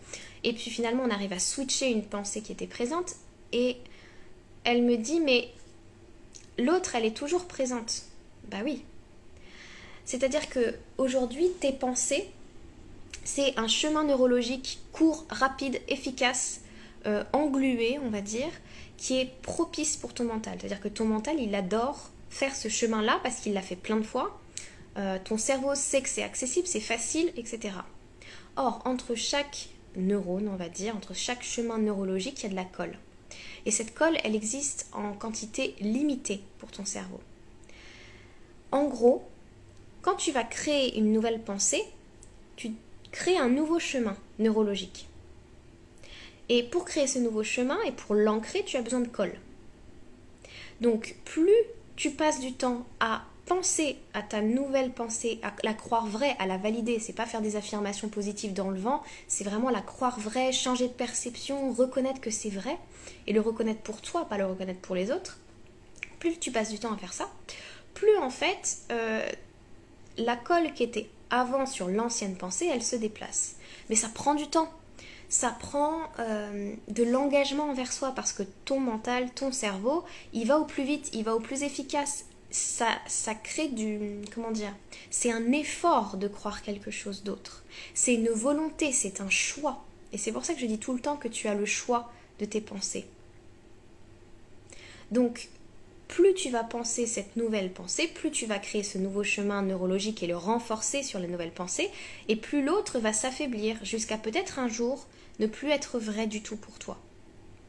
et 0.42 0.52
puis 0.52 0.70
finalement 0.70 1.04
on 1.06 1.10
arrive 1.10 1.32
à 1.32 1.38
switcher 1.38 1.90
une 1.90 2.04
pensée 2.04 2.40
qui 2.40 2.52
était 2.52 2.66
présente, 2.66 3.14
et 3.52 3.76
elle 4.64 4.82
me 4.82 4.96
dit 4.96 5.20
mais 5.20 5.50
l'autre 6.58 6.96
elle 6.96 7.04
est 7.04 7.16
toujours 7.16 7.44
présente. 7.44 8.04
Bah 8.50 8.58
oui, 8.64 8.82
c'est-à-dire 10.04 10.48
que 10.48 10.74
aujourd'hui, 10.98 11.50
tes 11.60 11.72
pensées, 11.72 12.28
c'est 13.24 13.58
un 13.58 13.68
chemin 13.68 14.04
neurologique 14.04 14.80
court, 14.92 15.24
rapide, 15.30 15.80
efficace, 15.88 16.60
euh, 17.06 17.24
englué, 17.32 17.98
on 18.02 18.10
va 18.10 18.20
dire, 18.20 18.50
qui 18.96 19.18
est 19.18 19.32
propice 19.42 19.96
pour 19.96 20.14
ton 20.14 20.24
mental. 20.24 20.58
C'est-à-dire 20.58 20.80
que 20.80 20.88
ton 20.88 21.04
mental, 21.04 21.40
il 21.40 21.54
adore 21.54 22.10
faire 22.30 22.54
ce 22.54 22.68
chemin-là 22.68 23.20
parce 23.22 23.40
qu'il 23.40 23.52
l'a 23.52 23.62
fait 23.62 23.76
plein 23.76 23.96
de 23.96 24.02
fois. 24.02 24.40
Euh, 24.96 25.18
ton 25.24 25.38
cerveau 25.38 25.74
sait 25.74 26.02
que 26.02 26.08
c'est 26.08 26.22
accessible, 26.22 26.66
c'est 26.66 26.80
facile, 26.80 27.32
etc. 27.36 27.74
Or, 28.56 28.82
entre 28.84 29.14
chaque 29.14 29.68
neurone, 29.96 30.48
on 30.48 30.56
va 30.56 30.68
dire, 30.68 30.96
entre 30.96 31.14
chaque 31.14 31.42
chemin 31.42 31.78
neurologique, 31.78 32.40
il 32.40 32.42
y 32.44 32.46
a 32.46 32.50
de 32.50 32.56
la 32.56 32.64
colle. 32.64 32.98
Et 33.64 33.70
cette 33.70 33.94
colle, 33.94 34.16
elle 34.24 34.34
existe 34.34 34.86
en 34.92 35.12
quantité 35.12 35.74
limitée 35.80 36.42
pour 36.58 36.70
ton 36.70 36.84
cerveau. 36.84 37.20
En 38.70 38.84
gros, 38.84 39.24
quand 40.02 40.16
tu 40.16 40.32
vas 40.32 40.44
créer 40.44 40.98
une 40.98 41.12
nouvelle 41.12 41.40
pensée, 41.40 41.84
tu 42.56 42.72
crées 43.12 43.38
un 43.38 43.48
nouveau 43.48 43.78
chemin 43.78 44.16
neurologique. 44.38 45.08
Et 46.48 46.64
pour 46.64 46.84
créer 46.84 47.06
ce 47.06 47.18
nouveau 47.18 47.44
chemin 47.44 47.80
et 47.86 47.92
pour 47.92 48.14
l'ancrer, 48.14 48.64
tu 48.64 48.76
as 48.76 48.82
besoin 48.82 49.00
de 49.00 49.08
colle. 49.08 49.34
Donc 50.80 51.16
plus 51.24 51.54
tu 51.96 52.10
passes 52.10 52.40
du 52.40 52.52
temps 52.52 52.84
à 53.00 53.22
penser 53.46 53.96
à 54.14 54.22
ta 54.22 54.40
nouvelle 54.40 54.92
pensée, 54.92 55.38
à 55.42 55.52
la 55.62 55.74
croire 55.74 56.06
vraie, 56.06 56.36
à 56.38 56.46
la 56.46 56.56
valider, 56.56 56.98
c'est 56.98 57.12
pas 57.12 57.26
faire 57.26 57.42
des 57.42 57.56
affirmations 57.56 58.08
positives 58.08 58.52
dans 58.52 58.70
le 58.70 58.78
vent, 58.78 59.02
c'est 59.28 59.44
vraiment 59.44 59.70
la 59.70 59.80
croire 59.80 60.18
vraie, 60.18 60.52
changer 60.52 60.88
de 60.88 60.92
perception, 60.92 61.72
reconnaître 61.72 62.20
que 62.20 62.30
c'est 62.30 62.50
vrai 62.50 62.78
et 63.26 63.32
le 63.32 63.40
reconnaître 63.40 63.80
pour 63.82 64.00
toi, 64.00 64.28
pas 64.28 64.38
le 64.38 64.46
reconnaître 64.46 64.80
pour 64.80 64.94
les 64.94 65.10
autres. 65.10 65.38
Plus 66.18 66.38
tu 66.38 66.52
passes 66.52 66.70
du 66.70 66.78
temps 66.78 66.92
à 66.92 66.96
faire 66.96 67.12
ça, 67.12 67.28
plus 67.94 68.16
en 68.18 68.30
fait 68.30 68.78
euh, 68.90 69.26
la 70.18 70.36
colle 70.36 70.72
qui 70.74 70.82
était 70.82 71.08
avant 71.30 71.66
sur 71.66 71.88
l'ancienne 71.88 72.36
pensée, 72.36 72.68
elle 72.70 72.82
se 72.82 72.96
déplace. 72.96 73.56
Mais 73.88 73.96
ça 73.96 74.08
prend 74.08 74.34
du 74.34 74.46
temps. 74.48 74.70
ça 75.28 75.48
prend 75.48 76.02
euh, 76.18 76.74
de 76.88 77.02
l'engagement 77.04 77.70
envers 77.70 77.90
soi 77.90 78.12
parce 78.14 78.34
que 78.34 78.42
ton 78.66 78.78
mental, 78.80 79.30
ton 79.30 79.50
cerveau, 79.50 80.04
il 80.34 80.46
va 80.46 80.58
au 80.58 80.66
plus 80.66 80.84
vite, 80.84 81.08
il 81.14 81.24
va 81.24 81.34
au 81.34 81.40
plus 81.40 81.62
efficace. 81.62 82.26
Ça, 82.50 82.88
ça 83.06 83.34
crée 83.34 83.68
du... 83.68 84.20
Comment 84.34 84.50
dire 84.50 84.74
C'est 85.10 85.32
un 85.32 85.52
effort 85.52 86.18
de 86.18 86.28
croire 86.28 86.60
quelque 86.60 86.90
chose 86.90 87.22
d'autre. 87.22 87.64
C'est 87.94 88.14
une 88.14 88.28
volonté, 88.28 88.92
c'est 88.92 89.22
un 89.22 89.30
choix. 89.30 89.82
Et 90.12 90.18
c'est 90.18 90.32
pour 90.32 90.44
ça 90.44 90.52
que 90.52 90.60
je 90.60 90.66
dis 90.66 90.78
tout 90.78 90.92
le 90.92 91.00
temps 91.00 91.16
que 91.16 91.28
tu 91.28 91.48
as 91.48 91.54
le 91.54 91.64
choix 91.64 92.12
de 92.38 92.44
tes 92.44 92.60
pensées. 92.60 93.06
Donc, 95.10 95.48
plus 96.12 96.34
tu 96.34 96.50
vas 96.50 96.62
penser 96.62 97.06
cette 97.06 97.36
nouvelle 97.36 97.72
pensée, 97.72 98.06
plus 98.06 98.30
tu 98.30 98.44
vas 98.44 98.58
créer 98.58 98.82
ce 98.82 98.98
nouveau 98.98 99.24
chemin 99.24 99.62
neurologique 99.62 100.22
et 100.22 100.26
le 100.26 100.36
renforcer 100.36 101.02
sur 101.02 101.18
la 101.18 101.26
nouvelle 101.26 101.54
pensée, 101.54 101.90
et 102.28 102.36
plus 102.36 102.62
l'autre 102.62 102.98
va 102.98 103.14
s'affaiblir 103.14 103.82
jusqu'à 103.82 104.18
peut-être 104.18 104.58
un 104.58 104.68
jour 104.68 105.06
ne 105.38 105.46
plus 105.46 105.70
être 105.70 105.98
vrai 105.98 106.26
du 106.26 106.42
tout 106.42 106.56
pour 106.56 106.78
toi. 106.78 107.00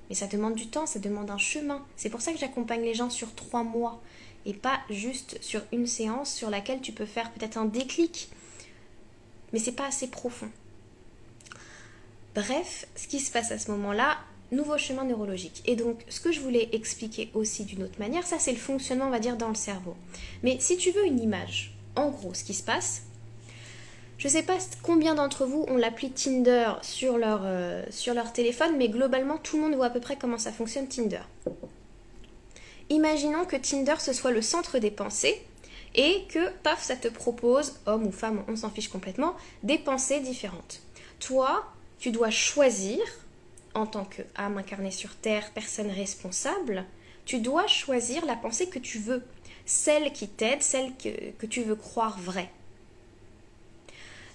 Mais 0.10 0.16
ça 0.16 0.28
demande 0.28 0.56
du 0.56 0.68
temps, 0.68 0.86
ça 0.86 1.00
demande 1.00 1.32
un 1.32 1.38
chemin. 1.38 1.86
C'est 1.96 2.10
pour 2.10 2.20
ça 2.20 2.34
que 2.34 2.38
j'accompagne 2.38 2.82
les 2.82 2.94
gens 2.94 3.10
sur 3.10 3.34
trois 3.34 3.64
mois 3.64 4.02
et 4.46 4.54
pas 4.54 4.82
juste 4.90 5.42
sur 5.42 5.62
une 5.72 5.88
séance 5.88 6.34
sur 6.34 6.50
laquelle 6.50 6.82
tu 6.82 6.92
peux 6.92 7.06
faire 7.06 7.32
peut-être 7.32 7.58
un 7.58 7.64
déclic. 7.66 8.28
Mais 9.54 9.60
c'est 9.60 9.72
pas 9.72 9.88
assez 9.88 10.08
profond. 10.08 10.50
Bref, 12.36 12.88
ce 12.98 13.08
qui 13.08 13.22
se 13.22 13.32
passe 13.32 13.54
à 13.54 13.58
ce 13.58 13.72
moment-là, 13.72 14.18
nouveau 14.54 14.78
chemin 14.78 15.04
neurologique. 15.04 15.62
Et 15.66 15.76
donc, 15.76 16.04
ce 16.10 16.20
que 16.20 16.32
je 16.32 16.40
voulais 16.40 16.70
expliquer 16.72 17.30
aussi 17.34 17.64
d'une 17.66 17.84
autre 17.84 18.00
manière, 18.00 18.26
ça 18.26 18.40
c'est 18.40 18.52
le 18.52 18.58
fonctionnement, 18.58 19.08
on 19.08 19.12
va 19.12 19.20
dire, 19.20 19.38
dans 19.38 19.50
le 19.50 19.56
cerveau. 19.56 19.96
Mais 20.44 20.58
si 20.60 20.78
tu 20.78 20.92
veux 20.92 21.06
une 21.06 21.20
image, 21.20 21.76
en 21.96 22.10
gros, 22.10 22.34
ce 22.34 22.44
qui 22.44 22.54
se 22.54 22.64
passe, 22.64 23.04
je 24.18 24.28
ne 24.28 24.34
sais 24.34 24.44
pas 24.44 24.58
combien 24.84 25.16
d'entre 25.16 25.46
vous 25.46 25.66
ont 25.68 25.76
l'appli 25.76 26.12
Tinder 26.12 26.72
sur 26.82 27.18
leur, 27.18 27.42
euh, 27.44 27.84
sur 27.90 28.14
leur 28.14 28.32
téléphone, 28.32 28.78
mais 28.78 28.88
globalement, 28.88 29.38
tout 29.38 29.58
le 29.58 29.64
monde 29.64 29.76
voit 29.76 29.88
à 29.88 29.90
peu 29.90 30.00
près 30.00 30.16
comment 30.16 30.38
ça 30.38 30.52
fonctionne 30.52 30.88
Tinder. 30.88 31.22
Imaginons 32.90 33.46
que 33.46 33.56
Tinder 33.56 33.96
ce 34.00 34.14
soit 34.14 34.32
le 34.32 34.42
centre 34.42 34.80
des 34.80 34.92
pensées 34.92 35.42
et 35.96 36.24
que, 36.30 36.50
paf, 36.64 36.82
ça 36.82 36.96
te 36.96 37.08
propose, 37.08 37.80
homme 37.86 38.08
ou 38.08 38.12
femme, 38.12 38.44
on 38.48 38.56
s'en 38.56 38.70
fiche 38.70 38.88
complètement, 38.88 39.36
des 39.62 39.78
pensées 39.78 40.20
différentes. 40.20 40.82
Toi, 41.20 41.66
tu 42.00 42.12
dois 42.12 42.30
choisir 42.30 43.00
en 43.74 43.86
tant 43.86 44.06
qu'âme 44.06 44.58
incarnée 44.58 44.92
sur 44.92 45.16
Terre, 45.16 45.52
personne 45.54 45.90
responsable, 45.90 46.86
tu 47.26 47.40
dois 47.40 47.68
choisir 47.68 48.26
la 48.26 48.36
pensée 48.36 48.68
que 48.68 48.80
tu 48.80 49.00
veux, 49.00 49.24
celle 49.66 50.12
qui 50.12 50.28
t'aide, 50.28 50.62
celle 50.62 50.92
que, 50.96 51.46
tu 51.46 51.62
veux 51.64 51.76
croire 51.76 52.20
vraie. 52.20 52.50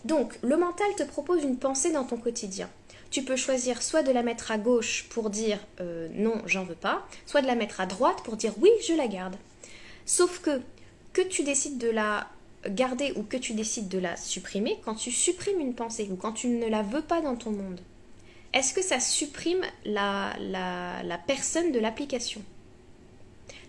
Donc, 0.05 0.38
le 0.42 0.57
mental 0.57 0.88
te 0.96 1.03
propose 1.03 1.42
une 1.42 1.59
pensée 1.59 1.92
dans 1.92 2.05
ton 2.05 2.16
quotidien. 2.16 2.70
Tu 3.11 3.22
peux 3.22 3.37
choisir 3.37 3.83
soit 3.83 4.03
de 4.03 4.12
la 4.12 4.22
mettre 4.22 4.51
à 4.51 4.59
gauche 4.59 5.07
pour 5.11 5.31
dire 5.31 5.59
euh, 5.81 6.09
non, 6.12 6.42
j'en 6.46 6.64
veux 6.64 6.74
pas, 6.74 7.07
soit 7.27 7.40
de 7.42 7.46
la 7.46 7.55
mettre 7.55 7.81
à 7.81 7.87
droite 7.87 8.22
pour 8.22 8.37
dire 8.37 8.53
oui, 8.61 8.70
je 8.87 8.92
la 8.92 9.09
garde. 9.09 9.37
Sauf 10.05 10.40
que, 10.40 10.61
que 11.12 11.22
tu 11.22 11.42
décides 11.42 11.79
de 11.79 11.88
la 11.88 12.29
garder 12.66 13.12
ou 13.16 13.22
que 13.22 13.37
tu 13.37 13.55
décides 13.55 13.88
de 13.88 13.98
la 13.98 14.16
supprimer, 14.16 14.79
quand 14.85 14.94
tu 14.94 15.11
supprimes 15.11 15.61
une 15.61 15.74
pensée 15.74 16.09
ou 16.11 16.16
quand 16.16 16.33
tu 16.33 16.48
ne 16.48 16.68
la 16.68 16.83
veux 16.83 17.03
pas 17.03 17.20
dans 17.20 17.37
ton 17.37 17.51
monde, 17.51 17.81
est-ce 18.52 18.72
que 18.72 18.82
ça 18.82 19.00
supprime 19.00 19.62
la, 19.84 20.32
personne 21.26 21.72
de 21.72 21.78
l'application? 21.78 22.42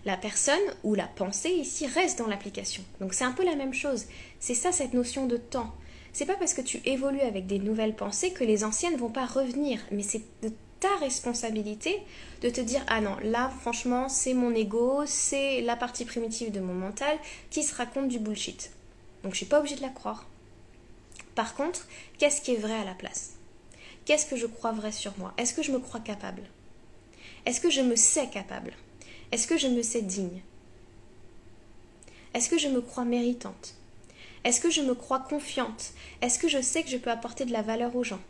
La 0.06 0.16
personne 0.16 0.58
ou 0.82 0.94
la 0.94 1.06
pensée 1.06 1.50
ici 1.50 1.86
reste 1.86 2.18
dans 2.18 2.26
l'application. 2.26 2.82
Donc 3.00 3.12
c'est 3.12 3.24
un 3.24 3.32
peu 3.32 3.44
la 3.44 3.56
même 3.56 3.74
chose. 3.74 4.06
C'est 4.38 4.54
ça 4.54 4.72
cette 4.72 4.94
notion 4.94 5.26
de 5.26 5.36
temps. 5.36 5.74
C'est 6.12 6.24
pas 6.24 6.36
parce 6.36 6.54
que 6.54 6.62
tu 6.62 6.80
évolues 6.86 7.20
avec 7.20 7.46
des 7.46 7.58
nouvelles 7.58 7.94
pensées 7.94 8.32
que 8.32 8.42
les 8.42 8.64
anciennes 8.64 8.94
ne 8.94 8.98
vont 8.98 9.10
pas 9.10 9.26
revenir, 9.26 9.80
mais 9.90 10.02
c'est 10.02 10.22
de 10.42 10.50
ta 10.80 10.96
responsabilité 10.96 12.00
de 12.40 12.48
te 12.48 12.60
dire 12.62 12.82
ah 12.88 13.02
non 13.02 13.14
là 13.22 13.52
franchement 13.60 14.08
c'est 14.08 14.32
mon 14.32 14.54
ego 14.54 15.02
c'est 15.04 15.60
la 15.60 15.76
partie 15.76 16.06
primitive 16.06 16.50
de 16.50 16.60
mon 16.60 16.72
mental 16.72 17.18
qui 17.50 17.62
se 17.62 17.74
raconte 17.74 18.08
du 18.08 18.18
bullshit 18.18 18.72
donc 19.22 19.32
je 19.32 19.36
suis 19.36 19.46
pas 19.46 19.58
obligée 19.58 19.76
de 19.76 19.82
la 19.82 19.90
croire 19.90 20.26
par 21.34 21.54
contre 21.54 21.86
qu'est-ce 22.16 22.40
qui 22.40 22.52
est 22.52 22.56
vrai 22.56 22.72
à 22.72 22.84
la 22.86 22.94
place? 22.94 23.34
Qu'est-ce 24.04 24.26
que 24.26 24.36
je 24.36 24.46
crois 24.46 24.72
vrai 24.72 24.92
sur 24.92 25.16
moi 25.18 25.32
Est-ce 25.36 25.54
que 25.54 25.62
je 25.62 25.72
me 25.72 25.78
crois 25.78 26.00
capable 26.00 26.42
Est-ce 27.46 27.60
que 27.60 27.70
je 27.70 27.80
me 27.80 27.96
sais 27.96 28.28
capable 28.28 28.72
Est-ce 29.32 29.46
que 29.46 29.58
je 29.58 29.68
me 29.68 29.82
sais 29.82 30.02
digne 30.02 30.42
Est-ce 32.34 32.48
que 32.48 32.58
je 32.58 32.68
me 32.68 32.80
crois 32.80 33.04
méritante 33.04 33.74
Est-ce 34.44 34.60
que 34.60 34.70
je 34.70 34.82
me 34.82 34.94
crois 34.94 35.20
confiante 35.20 35.92
Est-ce 36.22 36.38
que 36.38 36.48
je 36.48 36.60
sais 36.60 36.82
que 36.82 36.90
je 36.90 36.96
peux 36.96 37.10
apporter 37.10 37.44
de 37.44 37.52
la 37.52 37.62
valeur 37.62 37.94
aux 37.96 38.04
gens 38.04 38.20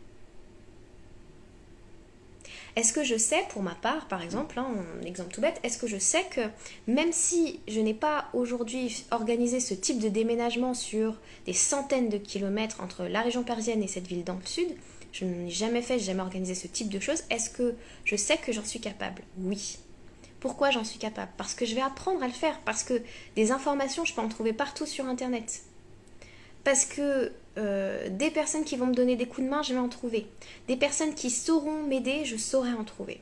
est-ce 2.77 2.93
que 2.93 3.03
je 3.03 3.17
sais, 3.17 3.45
pour 3.49 3.63
ma 3.63 3.75
part, 3.75 4.07
par 4.07 4.23
exemple, 4.23 4.59
hein, 4.59 4.69
un 5.01 5.05
exemple 5.05 5.33
tout 5.33 5.41
bête, 5.41 5.61
est-ce 5.65 5.77
que 5.77 5.87
je 5.87 5.99
sais 5.99 6.25
que 6.31 6.41
même 6.87 7.13
si 7.13 7.61
je 7.67 7.81
n'ai 7.81 7.95
pas 7.95 8.29
aujourd'hui 8.33 9.05
organisé 9.11 9.61
ce 9.61 9.75
type 9.75 9.99
de 9.99 10.09
déménagement 10.09 10.75
sur 10.75 11.17
des 11.47 11.53
centaines 11.53 12.09
de 12.09 12.19
kilomètres 12.19 12.81
entre 12.81 13.05
la 13.05 13.23
région 13.23 13.43
parisienne 13.43 13.83
et 13.83 13.89
cette 13.89 14.07
ville 14.07 14.25
dans 14.25 14.37
le 14.37 14.47
sud, 14.47 14.69
je 15.13 15.25
n'ai 15.25 15.51
jamais 15.51 15.83
fait, 15.83 15.99
jamais 15.99 16.23
organisé 16.23 16.55
ce 16.55 16.67
type 16.67 16.89
de 16.89 17.01
choses, 17.01 17.25
est-ce 17.31 17.51
que 17.51 17.75
je 18.05 18.17
sais 18.17 18.37
que 18.37 18.53
j'en 18.53 18.65
suis 18.65 18.81
capable? 18.81 19.23
Oui. 19.39 19.79
Pourquoi 20.41 20.71
j'en 20.71 20.85
suis 20.85 20.99
capable? 20.99 21.31
Parce 21.37 21.55
que 21.55 21.67
je 21.67 21.75
vais 21.75 21.83
apprendre 21.83 22.23
à 22.23 22.27
le 22.27 22.33
faire, 22.33 22.59
parce 22.61 22.83
que 22.83 23.03
des 23.37 23.53
informations, 23.53 24.05
je 24.05 24.15
peux 24.15 24.23
en 24.23 24.29
trouver 24.29 24.53
partout 24.53 24.87
sur 24.87 25.07
Internet. 25.07 25.63
Parce 26.65 26.85
que 26.85 27.33
euh, 27.59 28.09
des 28.11 28.31
personnes 28.31 28.65
qui 28.65 28.77
vont 28.77 28.87
me 28.87 28.95
donner 28.95 29.17
des 29.17 29.27
coups 29.27 29.47
de 29.47 29.51
main, 29.51 29.63
je 29.63 29.75
vais 29.75 29.81
en 29.81 29.89
trouver. 29.89 30.27
Des 30.69 30.77
personnes 30.77 31.15
qui 31.15 31.31
sauront 31.31 31.83
m'aider, 31.83 32.25
je 32.25 32.37
saurai 32.37 32.73
en 32.73 32.85
trouver. 32.85 33.21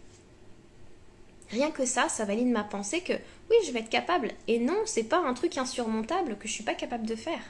Rien 1.50 1.70
que 1.70 1.86
ça, 1.86 2.08
ça 2.08 2.24
valide 2.24 2.48
ma 2.48 2.64
pensée 2.64 3.00
que 3.00 3.14
oui, 3.50 3.56
je 3.66 3.72
vais 3.72 3.80
être 3.80 3.88
capable. 3.88 4.32
Et 4.46 4.58
non, 4.58 4.76
c'est 4.84 5.04
pas 5.04 5.18
un 5.18 5.34
truc 5.34 5.56
insurmontable 5.56 6.36
que 6.38 6.46
je 6.46 6.52
suis 6.52 6.64
pas 6.64 6.74
capable 6.74 7.06
de 7.06 7.16
faire. 7.16 7.40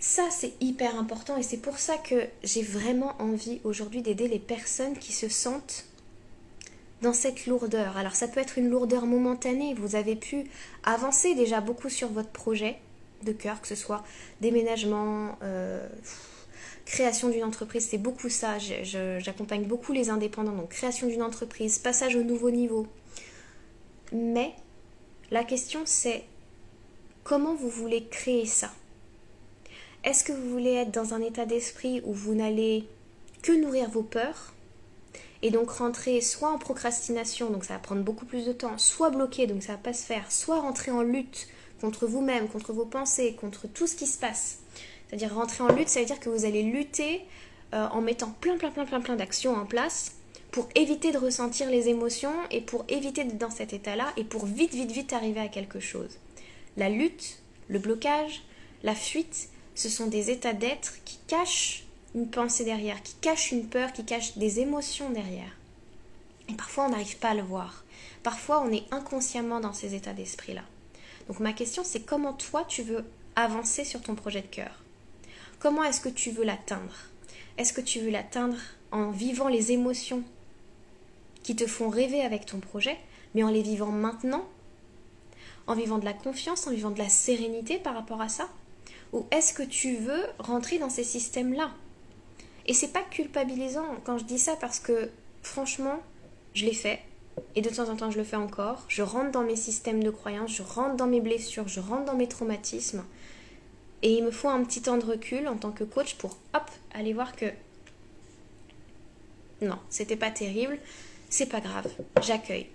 Ça, 0.00 0.28
c'est 0.30 0.52
hyper 0.60 0.96
important 0.96 1.36
et 1.36 1.42
c'est 1.42 1.56
pour 1.56 1.78
ça 1.78 1.96
que 1.96 2.28
j'ai 2.44 2.62
vraiment 2.62 3.20
envie 3.20 3.60
aujourd'hui 3.64 4.00
d'aider 4.00 4.28
les 4.28 4.38
personnes 4.38 4.96
qui 4.96 5.12
se 5.12 5.28
sentent 5.28 5.86
dans 7.02 7.12
cette 7.12 7.46
lourdeur. 7.46 7.96
Alors 7.96 8.14
ça 8.14 8.28
peut 8.28 8.40
être 8.40 8.58
une 8.58 8.68
lourdeur 8.68 9.06
momentanée, 9.06 9.74
vous 9.74 9.96
avez 9.96 10.16
pu 10.16 10.44
avancer 10.84 11.34
déjà 11.34 11.60
beaucoup 11.60 11.88
sur 11.88 12.08
votre 12.08 12.30
projet 12.30 12.78
de 13.24 13.32
cœur, 13.32 13.60
que 13.60 13.66
ce 13.66 13.74
soit 13.74 14.04
déménagement, 14.40 15.36
euh, 15.42 15.88
création 16.84 17.28
d'une 17.28 17.44
entreprise, 17.44 17.88
c'est 17.88 17.98
beaucoup 17.98 18.28
ça. 18.28 18.58
J'accompagne 18.58 19.64
beaucoup 19.64 19.92
les 19.92 20.10
indépendants, 20.10 20.52
donc 20.52 20.70
création 20.70 21.08
d'une 21.08 21.22
entreprise, 21.22 21.78
passage 21.78 22.14
au 22.14 22.22
nouveau 22.22 22.50
niveau. 22.50 22.86
Mais 24.12 24.52
la 25.32 25.42
question 25.42 25.80
c'est 25.84 26.24
comment 27.24 27.54
vous 27.54 27.68
voulez 27.68 28.06
créer 28.06 28.46
ça? 28.46 28.72
Est-ce 30.04 30.24
que 30.24 30.32
vous 30.32 30.50
voulez 30.50 30.74
être 30.74 30.92
dans 30.92 31.14
un 31.14 31.20
état 31.20 31.44
d'esprit 31.44 32.00
où 32.04 32.12
vous 32.12 32.34
n'allez 32.34 32.84
que 33.42 33.52
nourrir 33.52 33.90
vos 33.90 34.02
peurs 34.02 34.54
et 35.42 35.50
donc 35.50 35.70
rentrer 35.70 36.20
soit 36.20 36.50
en 36.50 36.58
procrastination, 36.58 37.50
donc 37.50 37.64
ça 37.64 37.74
va 37.74 37.78
prendre 37.78 38.02
beaucoup 38.02 38.26
plus 38.26 38.44
de 38.44 38.52
temps, 38.52 38.76
soit 38.78 39.10
bloqué, 39.10 39.46
donc 39.46 39.62
ça 39.62 39.72
va 39.72 39.78
pas 39.78 39.92
se 39.92 40.04
faire, 40.04 40.32
soit 40.32 40.60
rentrer 40.60 40.90
en 40.90 41.02
lutte 41.02 41.48
contre 41.80 42.06
vous-même, 42.06 42.48
contre 42.48 42.72
vos 42.72 42.84
pensées, 42.84 43.36
contre 43.40 43.68
tout 43.68 43.86
ce 43.86 43.94
qui 43.94 44.06
se 44.06 44.18
passe. 44.18 44.58
C'est-à-dire 45.08 45.34
rentrer 45.34 45.62
en 45.62 45.72
lutte, 45.72 45.88
ça 45.88 46.00
veut 46.00 46.06
dire 46.06 46.18
que 46.18 46.28
vous 46.28 46.44
allez 46.44 46.62
lutter 46.62 47.22
euh, 47.72 47.86
en 47.88 48.00
mettant 48.00 48.34
plein 48.40 48.56
plein 48.56 48.70
plein 48.70 48.84
plein 48.84 49.00
plein 49.00 49.16
d'actions 49.16 49.54
en 49.54 49.64
place 49.64 50.16
pour 50.50 50.68
éviter 50.74 51.12
de 51.12 51.18
ressentir 51.18 51.70
les 51.70 51.88
émotions 51.88 52.34
et 52.50 52.60
pour 52.60 52.84
éviter 52.88 53.24
d'être 53.24 53.38
dans 53.38 53.50
cet 53.50 53.72
état-là 53.72 54.06
et 54.16 54.24
pour 54.24 54.46
vite 54.46 54.74
vite 54.74 54.90
vite 54.90 55.12
arriver 55.12 55.40
à 55.40 55.48
quelque 55.48 55.78
chose. 55.78 56.18
La 56.76 56.88
lutte, 56.88 57.38
le 57.68 57.78
blocage, 57.78 58.42
la 58.82 58.94
fuite, 58.94 59.50
ce 59.78 59.88
sont 59.88 60.08
des 60.08 60.32
états 60.32 60.54
d'être 60.54 60.94
qui 61.04 61.20
cachent 61.28 61.84
une 62.16 62.28
pensée 62.28 62.64
derrière, 62.64 63.00
qui 63.00 63.14
cachent 63.20 63.52
une 63.52 63.68
peur, 63.68 63.92
qui 63.92 64.04
cachent 64.04 64.36
des 64.36 64.58
émotions 64.58 65.10
derrière. 65.10 65.56
Et 66.48 66.54
parfois 66.54 66.86
on 66.86 66.88
n'arrive 66.88 67.18
pas 67.18 67.28
à 67.28 67.34
le 67.34 67.42
voir. 67.42 67.84
Parfois 68.24 68.60
on 68.60 68.72
est 68.72 68.82
inconsciemment 68.90 69.60
dans 69.60 69.72
ces 69.72 69.94
états 69.94 70.14
d'esprit-là. 70.14 70.62
Donc 71.28 71.38
ma 71.38 71.52
question 71.52 71.84
c'est 71.84 72.00
comment 72.00 72.32
toi 72.32 72.64
tu 72.66 72.82
veux 72.82 73.04
avancer 73.36 73.84
sur 73.84 74.02
ton 74.02 74.16
projet 74.16 74.40
de 74.40 74.48
cœur? 74.48 74.82
Comment 75.60 75.84
est-ce 75.84 76.00
que 76.00 76.08
tu 76.08 76.32
veux 76.32 76.44
l'atteindre? 76.44 76.96
Est-ce 77.56 77.72
que 77.72 77.80
tu 77.80 78.00
veux 78.00 78.10
l'atteindre 78.10 78.58
en 78.90 79.12
vivant 79.12 79.46
les 79.46 79.70
émotions 79.70 80.24
qui 81.44 81.54
te 81.54 81.68
font 81.68 81.88
rêver 81.88 82.22
avec 82.22 82.46
ton 82.46 82.58
projet, 82.58 82.98
mais 83.36 83.44
en 83.44 83.50
les 83.50 83.62
vivant 83.62 83.92
maintenant? 83.92 84.44
En 85.68 85.76
vivant 85.76 85.98
de 85.98 86.04
la 86.04 86.14
confiance, 86.14 86.66
en 86.66 86.72
vivant 86.72 86.90
de 86.90 86.98
la 86.98 87.08
sérénité 87.08 87.78
par 87.78 87.94
rapport 87.94 88.20
à 88.20 88.28
ça? 88.28 88.48
Ou 89.12 89.26
est-ce 89.30 89.52
que 89.52 89.62
tu 89.62 89.96
veux 89.96 90.24
rentrer 90.38 90.78
dans 90.78 90.90
ces 90.90 91.04
systèmes-là? 91.04 91.70
Et 92.66 92.74
c'est 92.74 92.92
pas 92.92 93.02
culpabilisant 93.02 93.86
quand 94.04 94.18
je 94.18 94.24
dis 94.24 94.38
ça 94.38 94.56
parce 94.60 94.78
que 94.78 95.10
franchement, 95.42 96.00
je 96.54 96.66
l'ai 96.66 96.74
fait 96.74 97.00
et 97.54 97.62
de 97.62 97.70
temps 97.70 97.88
en 97.88 97.96
temps 97.96 98.10
je 98.10 98.18
le 98.18 98.24
fais 98.24 98.36
encore. 98.36 98.84
Je 98.88 99.02
rentre 99.02 99.30
dans 99.30 99.42
mes 99.42 99.56
systèmes 99.56 100.02
de 100.02 100.10
croyances, 100.10 100.54
je 100.54 100.62
rentre 100.62 100.96
dans 100.96 101.06
mes 101.06 101.20
blessures, 101.20 101.68
je 101.68 101.80
rentre 101.80 102.04
dans 102.04 102.16
mes 102.16 102.28
traumatismes. 102.28 103.04
Et 104.02 104.12
il 104.12 104.24
me 104.24 104.30
faut 104.30 104.48
un 104.48 104.62
petit 104.64 104.82
temps 104.82 104.98
de 104.98 105.04
recul 105.04 105.48
en 105.48 105.56
tant 105.56 105.72
que 105.72 105.84
coach 105.84 106.14
pour 106.16 106.36
hop, 106.54 106.70
aller 106.92 107.12
voir 107.12 107.34
que 107.34 107.46
non, 109.60 109.78
c'était 109.90 110.16
pas 110.16 110.30
terrible, 110.30 110.78
c'est 111.30 111.48
pas 111.48 111.60
grave, 111.60 111.90
j'accueille. 112.22 112.68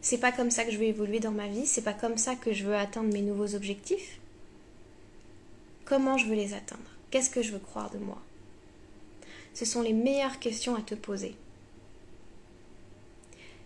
C'est 0.00 0.18
pas 0.18 0.32
comme 0.32 0.50
ça 0.50 0.64
que 0.64 0.72
je 0.72 0.78
veux 0.78 0.84
évoluer 0.84 1.20
dans 1.20 1.30
ma 1.30 1.46
vie, 1.46 1.66
c'est 1.66 1.82
pas 1.82 1.92
comme 1.92 2.18
ça 2.18 2.34
que 2.34 2.52
je 2.52 2.64
veux 2.64 2.74
atteindre 2.74 3.12
mes 3.12 3.22
nouveaux 3.22 3.54
objectifs. 3.54 4.18
Comment 5.84 6.16
je 6.18 6.26
veux 6.26 6.34
les 6.34 6.54
atteindre? 6.54 6.82
Qu'est-ce 7.10 7.30
que 7.30 7.42
je 7.42 7.52
veux 7.52 7.58
croire 7.58 7.90
de 7.90 7.98
moi? 7.98 8.20
Ce 9.52 9.64
sont 9.64 9.82
les 9.82 9.92
meilleures 9.92 10.38
questions 10.38 10.74
à 10.74 10.80
te 10.80 10.94
poser. 10.94 11.36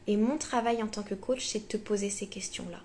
Et 0.06 0.16
mon 0.16 0.38
travail 0.38 0.82
en 0.82 0.88
tant 0.88 1.02
que 1.02 1.14
coach, 1.14 1.46
c'est 1.46 1.60
de 1.60 1.64
te 1.64 1.76
poser 1.76 2.10
ces 2.10 2.26
questions-là. 2.26 2.82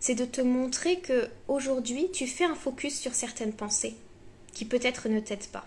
C'est 0.00 0.14
de 0.14 0.24
te 0.24 0.40
montrer 0.40 1.00
que 1.00 1.28
aujourd'hui, 1.48 2.10
tu 2.12 2.26
fais 2.26 2.44
un 2.44 2.54
focus 2.54 2.98
sur 2.98 3.14
certaines 3.14 3.52
pensées 3.52 3.96
qui 4.52 4.64
peut-être 4.64 5.08
ne 5.08 5.20
t'aident 5.20 5.48
pas. 5.48 5.66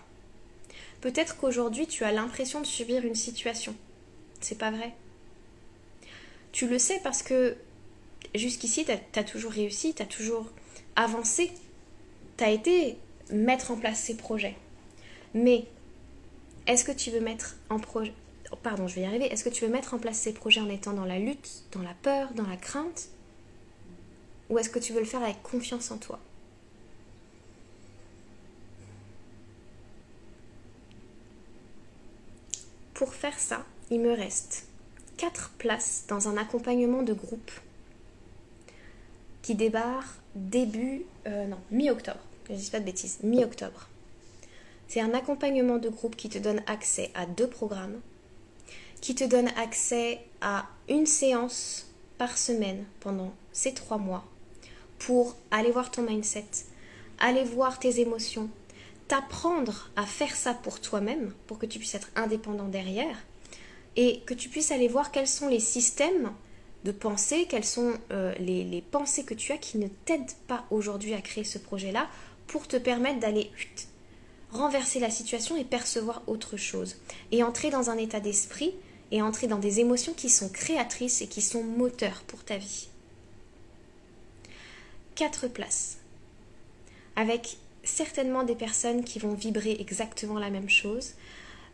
Peut-être 1.00 1.36
qu'aujourd'hui, 1.36 1.86
tu 1.86 2.04
as 2.04 2.12
l'impression 2.12 2.60
de 2.60 2.66
subir 2.66 3.04
une 3.04 3.14
situation. 3.14 3.74
C'est 4.40 4.58
pas 4.58 4.70
vrai. 4.70 4.94
Tu 6.52 6.66
le 6.66 6.78
sais 6.78 7.00
parce 7.02 7.22
que 7.22 7.56
jusqu'ici, 8.34 8.84
tu 8.84 9.18
as, 9.18 9.24
toujours 9.24 9.52
réussi, 9.52 9.94
tu 9.94 10.02
as 10.02 10.06
toujours 10.06 10.46
avancé. 10.96 11.52
Tu 12.40 12.46
as 12.46 12.52
été 12.52 12.96
mettre 13.30 13.70
en 13.70 13.76
place 13.76 13.98
ces 14.00 14.16
projets. 14.16 14.56
Mais 15.34 15.66
est-ce 16.66 16.86
que 16.86 16.92
tu 16.92 17.10
veux 17.10 17.20
mettre 17.20 17.56
en 17.68 17.78
projet 17.78 18.14
pardon, 18.62 18.88
je 18.88 18.94
vais 18.94 19.02
y 19.02 19.04
arriver. 19.04 19.26
Est-ce 19.26 19.44
que 19.44 19.50
tu 19.50 19.66
veux 19.66 19.70
mettre 19.70 19.92
en 19.92 19.98
place 19.98 20.16
ces 20.16 20.32
projets 20.32 20.62
en 20.62 20.70
étant 20.70 20.94
dans 20.94 21.04
la 21.04 21.18
lutte, 21.18 21.64
dans 21.72 21.82
la 21.82 21.92
peur, 21.92 22.32
dans 22.32 22.46
la 22.46 22.56
crainte? 22.56 23.10
Ou 24.48 24.58
est-ce 24.58 24.70
que 24.70 24.78
tu 24.78 24.94
veux 24.94 25.00
le 25.00 25.06
faire 25.06 25.22
avec 25.22 25.42
confiance 25.42 25.90
en 25.90 25.98
toi? 25.98 26.18
Pour 32.94 33.12
faire 33.12 33.38
ça, 33.38 33.66
il 33.90 34.00
me 34.00 34.14
reste 34.14 34.66
4 35.18 35.50
places 35.58 36.04
dans 36.08 36.26
un 36.26 36.38
accompagnement 36.38 37.02
de 37.02 37.12
groupe 37.12 37.50
qui 39.42 39.54
débarre 39.54 40.06
début, 40.34 41.02
euh, 41.26 41.46
non, 41.46 41.58
mi-octobre, 41.70 42.20
je 42.50 42.54
ne 42.54 42.64
dis 42.64 42.70
pas 42.70 42.80
de 42.80 42.84
bêtises, 42.84 43.18
mi-octobre. 43.22 43.88
C'est 44.88 45.00
un 45.00 45.14
accompagnement 45.14 45.78
de 45.78 45.88
groupe 45.88 46.16
qui 46.16 46.28
te 46.28 46.38
donne 46.38 46.62
accès 46.66 47.10
à 47.14 47.26
deux 47.26 47.46
programmes 47.46 48.00
qui 49.00 49.14
te 49.14 49.24
donne 49.24 49.48
accès 49.56 50.20
à 50.40 50.66
une 50.88 51.06
séance 51.06 51.86
par 52.18 52.36
semaine 52.36 52.84
pendant 53.00 53.32
ces 53.52 53.72
trois 53.72 53.98
mois 53.98 54.24
pour 54.98 55.36
aller 55.50 55.70
voir 55.70 55.90
ton 55.90 56.02
mindset, 56.02 56.44
aller 57.18 57.44
voir 57.44 57.78
tes 57.78 58.00
émotions, 58.00 58.50
t'apprendre 59.08 59.90
à 59.96 60.04
faire 60.04 60.36
ça 60.36 60.52
pour 60.52 60.80
toi-même, 60.80 61.32
pour 61.46 61.58
que 61.58 61.66
tu 61.66 61.78
puisses 61.78 61.94
être 61.94 62.10
indépendant 62.14 62.68
derrière, 62.68 63.16
et 63.96 64.20
que 64.20 64.34
tu 64.34 64.50
puisses 64.50 64.70
aller 64.70 64.88
voir 64.88 65.10
quels 65.10 65.26
sont 65.26 65.48
les 65.48 65.60
systèmes 65.60 66.30
de 66.84 66.92
pensée, 66.92 67.46
quelles 67.48 67.64
sont 67.64 67.94
euh, 68.12 68.34
les, 68.38 68.84
pensées 68.90 69.24
que 69.24 69.34
tu 69.34 69.52
as 69.52 69.58
qui 69.58 69.78
ne 69.78 69.88
t'aident 69.88 70.32
pas 70.46 70.66
aujourd'hui 70.70 71.14
à 71.14 71.20
créer 71.22 71.44
ce 71.44 71.58
projet-là, 71.58 72.08
pour 72.50 72.66
te 72.66 72.76
permettre 72.76 73.20
d'aller 73.20 73.48
renverser 74.50 74.98
la 74.98 75.08
situation 75.08 75.56
et 75.56 75.62
percevoir 75.62 76.22
autre 76.26 76.56
chose, 76.56 76.96
et 77.30 77.44
entrer 77.44 77.70
dans 77.70 77.90
un 77.90 77.96
état 77.96 78.18
d'esprit 78.18 78.74
et 79.12 79.22
entrer 79.22 79.46
dans 79.46 79.58
des 79.58 79.78
émotions 79.78 80.14
qui 80.14 80.28
sont 80.28 80.48
créatrices 80.48 81.22
et 81.22 81.28
qui 81.28 81.42
sont 81.42 81.62
moteurs 81.62 82.22
pour 82.26 82.42
ta 82.42 82.56
vie. 82.56 82.88
Quatre 85.14 85.46
places. 85.46 85.98
Avec 87.14 87.56
certainement 87.84 88.42
des 88.42 88.56
personnes 88.56 89.04
qui 89.04 89.20
vont 89.20 89.34
vibrer 89.34 89.76
exactement 89.78 90.40
la 90.40 90.50
même 90.50 90.68
chose. 90.68 91.12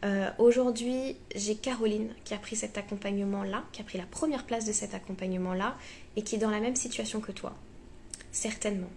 Euh, 0.05 0.29
aujourd'hui, 0.37 1.17
j'ai 1.35 1.57
Caroline 1.57 2.11
qui 2.25 2.35
a 2.35 2.39
pris 2.39 2.55
cet 2.55 2.77
accompagnement-là, 2.77 3.65
qui 3.73 3.81
a 3.81 3.85
pris 3.85 3.97
la 3.97 4.05
première 4.05 4.45
place 4.45 4.67
de 4.67 4.73
cet 4.73 4.93
accompagnement-là 4.93 5.79
et 6.17 6.23
qui 6.23 6.35
est 6.35 6.39
dans 6.39 6.51
la 6.51 6.61
même 6.61 6.77
situation 6.77 7.21
que 7.21 7.33
toi. 7.33 7.55
Certainement. 8.31 8.91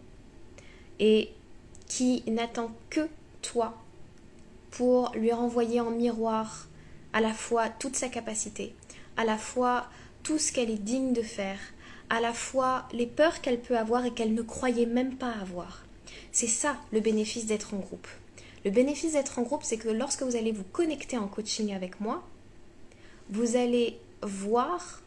Et 1.00 1.30
qui 1.90 2.24
n'attend 2.28 2.72
que 2.90 3.10
toi 3.42 3.78
pour 4.72 5.12
lui 5.16 5.34
renvoyer 5.34 5.82
en 5.82 5.92
miroir 5.92 6.68
à 7.12 7.20
la 7.20 7.34
fois 7.34 7.68
toute 7.68 7.98
sa 7.98 8.08
capacité, 8.08 8.74
à 9.18 9.26
la 9.26 9.38
fois 9.38 9.90
tout 10.24 10.38
ce 10.38 10.54
qu'elle 10.54 10.70
est 10.70 10.76
digne 10.76 11.12
de 11.12 11.22
faire, 11.22 11.60
à 12.10 12.22
la 12.22 12.32
fois 12.32 12.88
les 12.94 13.08
peurs 13.08 13.42
qu'elle 13.42 13.60
peut 13.60 13.78
avoir 13.78 14.06
et 14.06 14.14
qu'elle 14.14 14.34
ne 14.34 14.42
croyait 14.42 14.86
même 14.86 15.16
pas 15.16 15.32
avoir. 15.32 15.84
C'est 16.32 16.48
ça 16.48 16.78
le 16.92 17.02
bénéfice 17.02 17.48
d'être 17.48 17.74
en 17.74 17.80
groupe. 17.80 18.08
Le 18.66 18.72
bénéfice 18.72 19.14
d'être 19.14 19.40
en 19.40 19.44
groupe, 19.44 19.64
c'est 19.64 19.78
que 19.78 19.90
lorsque 19.90 20.24
vous 20.24 20.36
allez 20.36 20.52
vous 20.52 20.64
connecter 20.64 21.18
en 21.18 21.28
coaching 21.28 21.74
avec 21.74 22.00
moi, 22.00 22.24
vous 23.30 23.56
allez 23.56 24.00
voir, 24.22 25.02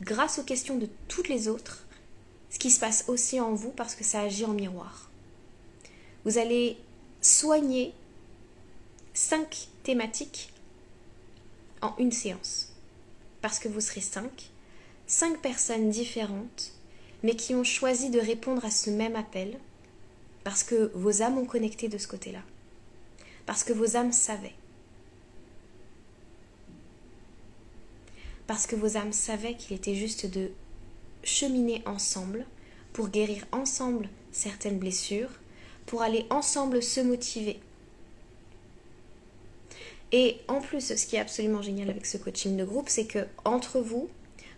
grâce 0.00 0.38
aux 0.38 0.44
questions 0.44 0.76
de 0.76 0.88
toutes 1.06 1.28
les 1.28 1.48
autres, 1.48 1.86
ce 2.50 2.58
qui 2.58 2.70
se 2.70 2.80
passe 2.80 3.04
aussi 3.08 3.40
en 3.40 3.54
vous 3.54 3.70
parce 3.70 3.94
que 3.94 4.04
ça 4.04 4.20
agit 4.20 4.44
en 4.44 4.54
miroir. 4.54 5.07
Vous 6.28 6.36
allez 6.36 6.76
soigner 7.22 7.94
cinq 9.14 9.68
thématiques 9.82 10.52
en 11.80 11.96
une 11.96 12.12
séance. 12.12 12.74
Parce 13.40 13.58
que 13.58 13.66
vous 13.66 13.80
serez 13.80 14.02
cinq, 14.02 14.50
cinq 15.06 15.40
personnes 15.40 15.88
différentes, 15.88 16.74
mais 17.22 17.34
qui 17.34 17.54
ont 17.54 17.64
choisi 17.64 18.10
de 18.10 18.20
répondre 18.20 18.62
à 18.66 18.70
ce 18.70 18.90
même 18.90 19.16
appel, 19.16 19.58
parce 20.44 20.64
que 20.64 20.92
vos 20.94 21.22
âmes 21.22 21.38
ont 21.38 21.46
connecté 21.46 21.88
de 21.88 21.96
ce 21.96 22.06
côté-là, 22.06 22.42
parce 23.46 23.64
que 23.64 23.72
vos 23.72 23.96
âmes 23.96 24.12
savaient. 24.12 24.56
Parce 28.46 28.66
que 28.66 28.76
vos 28.76 28.98
âmes 28.98 29.14
savaient 29.14 29.56
qu'il 29.56 29.74
était 29.74 29.94
juste 29.94 30.26
de 30.26 30.50
cheminer 31.24 31.82
ensemble 31.86 32.44
pour 32.92 33.08
guérir 33.08 33.46
ensemble 33.50 34.10
certaines 34.30 34.78
blessures, 34.78 35.30
pour 35.88 36.02
aller 36.02 36.26
ensemble 36.28 36.82
se 36.82 37.00
motiver. 37.00 37.58
Et 40.12 40.36
en 40.46 40.60
plus, 40.60 40.94
ce 40.94 41.06
qui 41.06 41.16
est 41.16 41.20
absolument 41.20 41.62
génial 41.62 41.88
avec 41.90 42.06
ce 42.06 42.18
coaching 42.18 42.56
de 42.56 42.64
groupe, 42.64 42.88
c'est 42.88 43.06
que 43.06 43.26
entre 43.44 43.80
vous, 43.80 44.08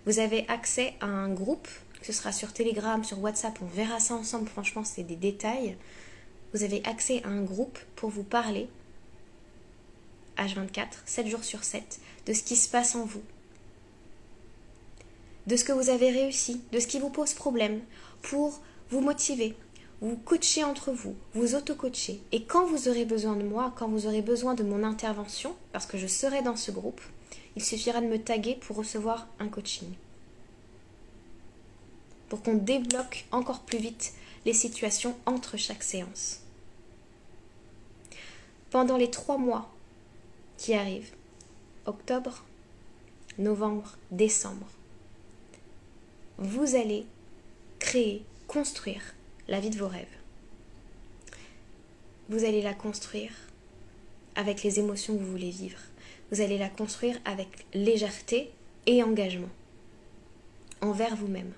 vous 0.06 0.18
avez 0.18 0.44
accès 0.48 0.94
à 1.00 1.06
un 1.06 1.32
groupe, 1.32 1.68
ce 2.02 2.12
sera 2.12 2.32
sur 2.32 2.52
Telegram, 2.52 3.02
sur 3.04 3.20
WhatsApp, 3.20 3.58
on 3.62 3.66
verra 3.66 4.00
ça 4.00 4.14
ensemble, 4.14 4.48
franchement, 4.48 4.82
c'est 4.84 5.04
des 5.04 5.16
détails. 5.16 5.76
Vous 6.52 6.64
avez 6.64 6.82
accès 6.84 7.22
à 7.22 7.28
un 7.28 7.42
groupe 7.42 7.78
pour 7.94 8.10
vous 8.10 8.24
parler. 8.24 8.68
H24, 10.36 10.86
7 11.04 11.26
jours 11.28 11.44
sur 11.44 11.62
7, 11.62 12.00
de 12.26 12.32
ce 12.32 12.42
qui 12.42 12.56
se 12.56 12.68
passe 12.68 12.96
en 12.96 13.04
vous, 13.04 13.22
de 15.46 15.54
ce 15.54 15.64
que 15.64 15.72
vous 15.72 15.90
avez 15.90 16.10
réussi, 16.10 16.62
de 16.72 16.80
ce 16.80 16.86
qui 16.86 16.98
vous 16.98 17.10
pose 17.10 17.34
problème, 17.34 17.80
pour 18.22 18.60
vous 18.90 19.00
motiver, 19.00 19.54
vous 20.00 20.16
coachez 20.16 20.64
entre 20.64 20.92
vous, 20.92 21.14
vous 21.34 21.54
auto-coachez. 21.54 22.22
Et 22.32 22.44
quand 22.44 22.64
vous 22.64 22.88
aurez 22.88 23.04
besoin 23.04 23.36
de 23.36 23.42
moi, 23.42 23.74
quand 23.76 23.88
vous 23.88 24.06
aurez 24.06 24.22
besoin 24.22 24.54
de 24.54 24.62
mon 24.62 24.82
intervention, 24.82 25.54
parce 25.72 25.86
que 25.86 25.98
je 25.98 26.06
serai 26.06 26.42
dans 26.42 26.56
ce 26.56 26.70
groupe, 26.70 27.00
il 27.56 27.62
suffira 27.62 28.00
de 28.00 28.06
me 28.06 28.18
taguer 28.18 28.54
pour 28.54 28.76
recevoir 28.76 29.28
un 29.38 29.48
coaching. 29.48 29.92
Pour 32.28 32.42
qu'on 32.42 32.54
débloque 32.54 33.26
encore 33.30 33.60
plus 33.60 33.78
vite 33.78 34.14
les 34.46 34.54
situations 34.54 35.16
entre 35.26 35.58
chaque 35.58 35.82
séance. 35.82 36.40
Pendant 38.70 38.96
les 38.96 39.10
trois 39.10 39.36
mois 39.36 39.70
qui 40.56 40.72
arrivent, 40.74 41.12
octobre, 41.84 42.44
novembre, 43.38 43.96
décembre, 44.12 44.66
vous 46.38 46.74
allez 46.74 47.04
créer, 47.80 48.24
construire 48.46 49.14
la 49.50 49.60
vie 49.60 49.68
de 49.68 49.76
vos 49.76 49.88
rêves. 49.88 50.06
Vous 52.30 52.44
allez 52.44 52.62
la 52.62 52.72
construire 52.72 53.32
avec 54.36 54.62
les 54.62 54.78
émotions 54.78 55.14
que 55.14 55.22
vous 55.22 55.32
voulez 55.32 55.50
vivre. 55.50 55.80
Vous 56.30 56.40
allez 56.40 56.56
la 56.56 56.68
construire 56.68 57.18
avec 57.24 57.66
légèreté 57.74 58.52
et 58.86 59.02
engagement 59.02 59.50
envers 60.80 61.16
vous-même. 61.16 61.52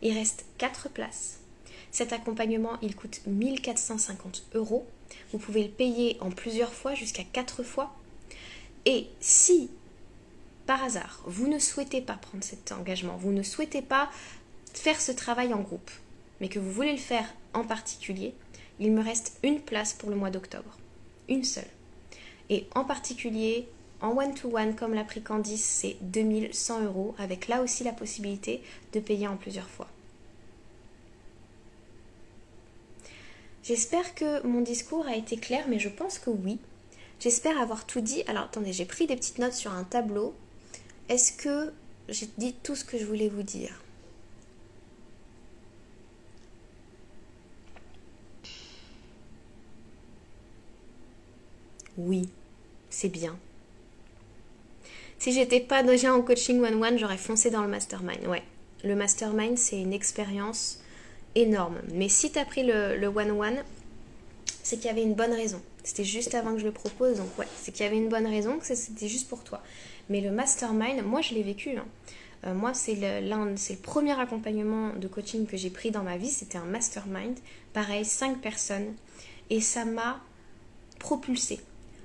Il 0.00 0.14
reste 0.14 0.46
4 0.58 0.88
places. 0.88 1.40
Cet 1.90 2.12
accompagnement, 2.12 2.78
il 2.80 2.94
coûte 2.94 3.20
1450 3.26 4.44
euros. 4.54 4.86
Vous 5.32 5.38
pouvez 5.38 5.64
le 5.64 5.70
payer 5.70 6.16
en 6.20 6.30
plusieurs 6.30 6.72
fois, 6.72 6.94
jusqu'à 6.94 7.24
4 7.24 7.64
fois. 7.64 7.94
Et 8.86 9.08
si, 9.20 9.70
par 10.66 10.84
hasard, 10.84 11.22
vous 11.26 11.48
ne 11.48 11.58
souhaitez 11.58 12.00
pas 12.00 12.14
prendre 12.14 12.44
cet 12.44 12.70
engagement, 12.70 13.16
vous 13.16 13.32
ne 13.32 13.42
souhaitez 13.42 13.82
pas 13.82 14.10
faire 14.74 15.00
ce 15.00 15.12
travail 15.12 15.54
en 15.54 15.60
groupe, 15.60 15.90
mais 16.40 16.48
que 16.48 16.58
vous 16.58 16.70
voulez 16.70 16.92
le 16.92 16.98
faire 16.98 17.26
en 17.52 17.64
particulier, 17.64 18.34
il 18.80 18.92
me 18.92 19.02
reste 19.02 19.38
une 19.42 19.60
place 19.60 19.94
pour 19.94 20.10
le 20.10 20.16
mois 20.16 20.30
d'octobre. 20.30 20.78
Une 21.28 21.44
seule. 21.44 21.64
Et 22.50 22.66
en 22.74 22.84
particulier, 22.84 23.68
en 24.00 24.16
one-to-one, 24.16 24.74
comme 24.74 24.94
l'a 24.94 25.04
pris 25.04 25.22
Candice, 25.22 25.64
c'est 25.64 25.96
2100 26.02 26.82
euros, 26.84 27.14
avec 27.18 27.48
là 27.48 27.62
aussi 27.62 27.84
la 27.84 27.92
possibilité 27.92 28.62
de 28.92 29.00
payer 29.00 29.26
en 29.26 29.36
plusieurs 29.36 29.70
fois. 29.70 29.88
J'espère 33.62 34.14
que 34.14 34.46
mon 34.46 34.60
discours 34.60 35.06
a 35.06 35.16
été 35.16 35.38
clair, 35.38 35.64
mais 35.68 35.78
je 35.78 35.88
pense 35.88 36.18
que 36.18 36.28
oui. 36.28 36.58
J'espère 37.18 37.58
avoir 37.58 37.86
tout 37.86 38.02
dit. 38.02 38.22
Alors 38.26 38.44
attendez, 38.44 38.74
j'ai 38.74 38.84
pris 38.84 39.06
des 39.06 39.16
petites 39.16 39.38
notes 39.38 39.54
sur 39.54 39.72
un 39.72 39.84
tableau. 39.84 40.34
Est-ce 41.08 41.32
que 41.32 41.72
j'ai 42.10 42.28
dit 42.36 42.54
tout 42.62 42.76
ce 42.76 42.84
que 42.84 42.98
je 42.98 43.06
voulais 43.06 43.30
vous 43.30 43.42
dire? 43.42 43.83
Oui, 51.96 52.28
c'est 52.90 53.08
bien. 53.08 53.36
Si 55.18 55.32
j'étais 55.32 55.60
pas 55.60 55.82
déjà 55.82 56.14
en 56.14 56.22
coaching 56.22 56.60
one-one, 56.60 56.98
j'aurais 56.98 57.16
foncé 57.16 57.50
dans 57.50 57.62
le 57.62 57.68
mastermind. 57.68 58.26
Ouais, 58.26 58.42
le 58.82 58.94
mastermind, 58.94 59.56
c'est 59.56 59.80
une 59.80 59.92
expérience 59.92 60.80
énorme. 61.34 61.80
Mais 61.92 62.08
si 62.08 62.30
tu 62.30 62.38
as 62.38 62.44
pris 62.44 62.64
le 62.64 63.06
one-one, 63.06 63.62
c'est 64.62 64.76
qu'il 64.76 64.86
y 64.86 64.90
avait 64.90 65.02
une 65.02 65.14
bonne 65.14 65.32
raison. 65.32 65.60
C'était 65.82 66.04
juste 66.04 66.34
avant 66.34 66.54
que 66.54 66.58
je 66.58 66.64
le 66.64 66.72
propose, 66.72 67.18
donc 67.18 67.38
ouais, 67.38 67.46
c'est 67.60 67.70
qu'il 67.70 67.84
y 67.84 67.86
avait 67.86 67.98
une 67.98 68.08
bonne 68.08 68.26
raison, 68.26 68.58
que 68.58 68.64
c'était 68.64 69.08
juste 69.08 69.28
pour 69.28 69.44
toi. 69.44 69.62
Mais 70.08 70.20
le 70.20 70.30
mastermind, 70.30 71.02
moi 71.04 71.20
je 71.20 71.34
l'ai 71.34 71.42
vécu. 71.42 71.76
Hein. 71.76 71.84
Euh, 72.46 72.54
moi, 72.54 72.74
c'est 72.74 72.94
le, 72.94 73.56
c'est 73.56 73.74
le 73.74 73.78
premier 73.80 74.18
accompagnement 74.18 74.90
de 74.94 75.08
coaching 75.08 75.46
que 75.46 75.56
j'ai 75.56 75.70
pris 75.70 75.90
dans 75.90 76.02
ma 76.02 76.16
vie. 76.16 76.28
C'était 76.28 76.58
un 76.58 76.64
mastermind. 76.64 77.36
Pareil, 77.72 78.04
cinq 78.04 78.40
personnes. 78.40 78.94
Et 79.50 79.60
ça 79.60 79.84
m'a 79.84 80.20
propulsé 80.98 81.60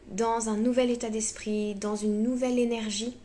dans 0.10 0.50
un 0.50 0.58
nouvel 0.58 0.90
état 0.90 1.10
d'esprit, 1.10 1.76
dans 1.76 1.96
une 1.96 2.24
nouvelle 2.24 2.60
énergie. 2.60 3.16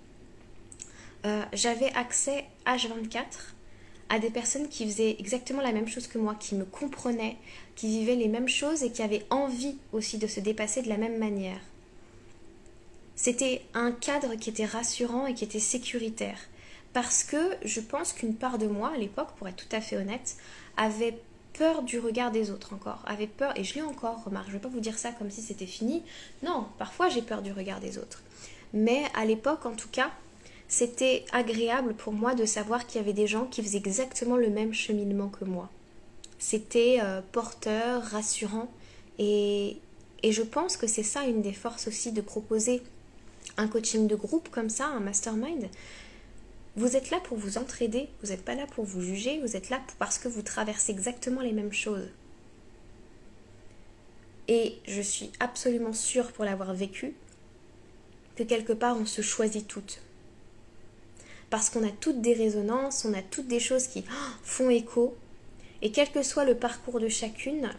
Euh, 1.25 1.43
j'avais 1.53 1.91
accès 1.95 2.45
H24 2.67 3.25
à 4.11 4.19
des 4.19 4.31
personnes 4.31 4.69
qui 4.69 4.85
faisaient 4.85 5.17
exactement 5.19 5.63
la 5.63 5.73
même 5.73 5.89
chose 5.89 6.07
que 6.07 6.19
moi, 6.19 6.35
qui 6.39 6.55
me 6.55 6.65
comprenaient, 6.65 7.37
qui 7.75 7.89
vivaient 7.89 8.17
les 8.17 8.29
mêmes 8.29 8.49
choses 8.49 8.83
et 8.83 8.93
qui 8.93 9.03
avaient 9.03 9.25
envie 9.31 9.77
aussi 9.93 10.19
de 10.19 10.27
se 10.27 10.41
dépasser 10.41 10.83
de 10.83 10.89
la 10.89 10.99
même 10.99 11.19
manière. 11.19 11.61
C'était 13.17 13.63
un 13.73 13.93
cadre 13.93 14.35
qui 14.35 14.51
était 14.51 14.67
rassurant 14.67 15.27
et 15.27 15.35
qui 15.35 15.45
était 15.45 15.61
sécuritaire. 15.61 16.39
Parce 16.93 17.25
que 17.25 17.57
je 17.65 17.81
pense 17.81 18.13
qu'une 18.13 18.35
part 18.35 18.59
de 18.59 18.67
moi, 18.67 18.93
à 18.95 18.99
l'époque, 18.99 19.35
pour 19.37 19.49
être 19.49 19.57
tout 19.57 19.77
à 19.77 19.81
fait 19.81 19.97
honnête, 19.97 20.37
avait 20.77 21.19
peur 21.57 21.83
du 21.83 21.99
regard 21.99 22.31
des 22.31 22.51
autres 22.51 22.75
encore, 22.75 23.03
avait 23.07 23.27
peur, 23.27 23.53
et 23.57 23.65
je 23.65 23.75
l'ai 23.75 23.83
encore, 23.83 24.25
remarque, 24.25 24.47
je 24.47 24.53
ne 24.53 24.59
vais 24.59 24.63
pas 24.63 24.69
vous 24.69 24.81
dire 24.81 24.99
ça 24.99 25.13
comme 25.13 25.31
si 25.31 25.41
c'était 25.41 25.67
fini. 25.67 26.03
Non, 26.43 26.67
parfois 26.79 27.09
j'ai 27.09 27.23
peur 27.23 27.43
du 27.43 27.53
regard 27.53 27.81
des 27.81 27.99
autres. 27.99 28.23
Mais 28.73 29.05
à 29.15 29.25
l'époque, 29.25 29.65
en 29.67 29.75
tout 29.75 29.89
cas, 29.91 30.11
c'était 30.69 31.25
agréable 31.33 31.95
pour 31.95 32.13
moi 32.13 32.35
de 32.35 32.45
savoir 32.45 32.87
qu'il 32.87 33.01
y 33.01 33.05
avait 33.05 33.13
des 33.13 33.27
gens 33.27 33.47
qui 33.47 33.63
faisaient 33.63 33.79
exactement 33.79 34.37
le 34.37 34.51
même 34.51 34.75
cheminement 34.75 35.29
que 35.29 35.45
moi. 35.45 35.71
C'était 36.39 36.99
euh, 37.03 37.21
porteur, 37.33 38.03
rassurant, 38.03 38.69
et, 39.19 39.79
et 40.23 40.33
je 40.33 40.43
pense 40.43 40.77
que 40.77 40.87
c'est 40.87 41.03
ça 41.05 41.25
une 41.25 41.41
des 41.41 41.53
forces 41.53 41.87
aussi 41.87 42.13
de 42.13 42.21
proposer 42.21 42.83
un 43.57 43.69
coaching 43.69 44.09
de 44.09 44.17
groupe 44.17 44.49
comme 44.51 44.71
ça, 44.71 44.87
un 44.87 45.01
mastermind. 45.01 45.69
Vous 46.77 46.97
êtes 46.97 47.11
là 47.11 47.21
pour 47.21 47.39
vous 47.39 47.57
entraider, 47.59 48.09
vous 48.23 48.31
n'êtes 48.31 48.45
pas 48.45 48.55
là 48.55 48.67
pour 48.67 48.85
vous 48.85 49.01
juger, 49.01 49.41
vous 49.41 49.57
êtes 49.57 49.71
là 49.71 49.81
parce 49.99 50.19
que 50.19 50.29
vous 50.29 50.43
traversez 50.43 50.93
exactement 50.93 51.41
les 51.41 51.53
mêmes 51.53 51.73
choses. 51.73 52.09
Et 54.49 54.79
je 54.87 55.01
suis 55.01 55.31
absolument 55.41 55.93
sûre 55.93 56.33
pour 56.33 56.45
l'avoir 56.45 56.75
vécu 56.75 57.15
que 58.37 58.43
quelque 58.43 58.73
part 58.73 58.97
on 58.99 59.07
se 59.07 59.23
choisit 59.23 59.67
toutes 59.67 60.01
parce 61.55 61.71
qu'on 61.71 61.87
a 61.87 61.91
toutes 61.93 62.21
des 62.21 62.35
résonances, 62.35 63.05
on 63.05 63.15
a 63.15 63.23
toutes 63.23 63.47
des 63.47 63.61
choses 63.61 63.87
qui 63.87 64.05
oh, 64.11 64.31
font 64.43 64.71
écho. 64.71 65.17
Et 65.83 65.93
quel 65.93 66.11
que 66.11 66.25
soit 66.25 66.45
le 66.45 66.57
parcours 66.57 66.99
de 66.99 67.07
chacune, 67.07 67.71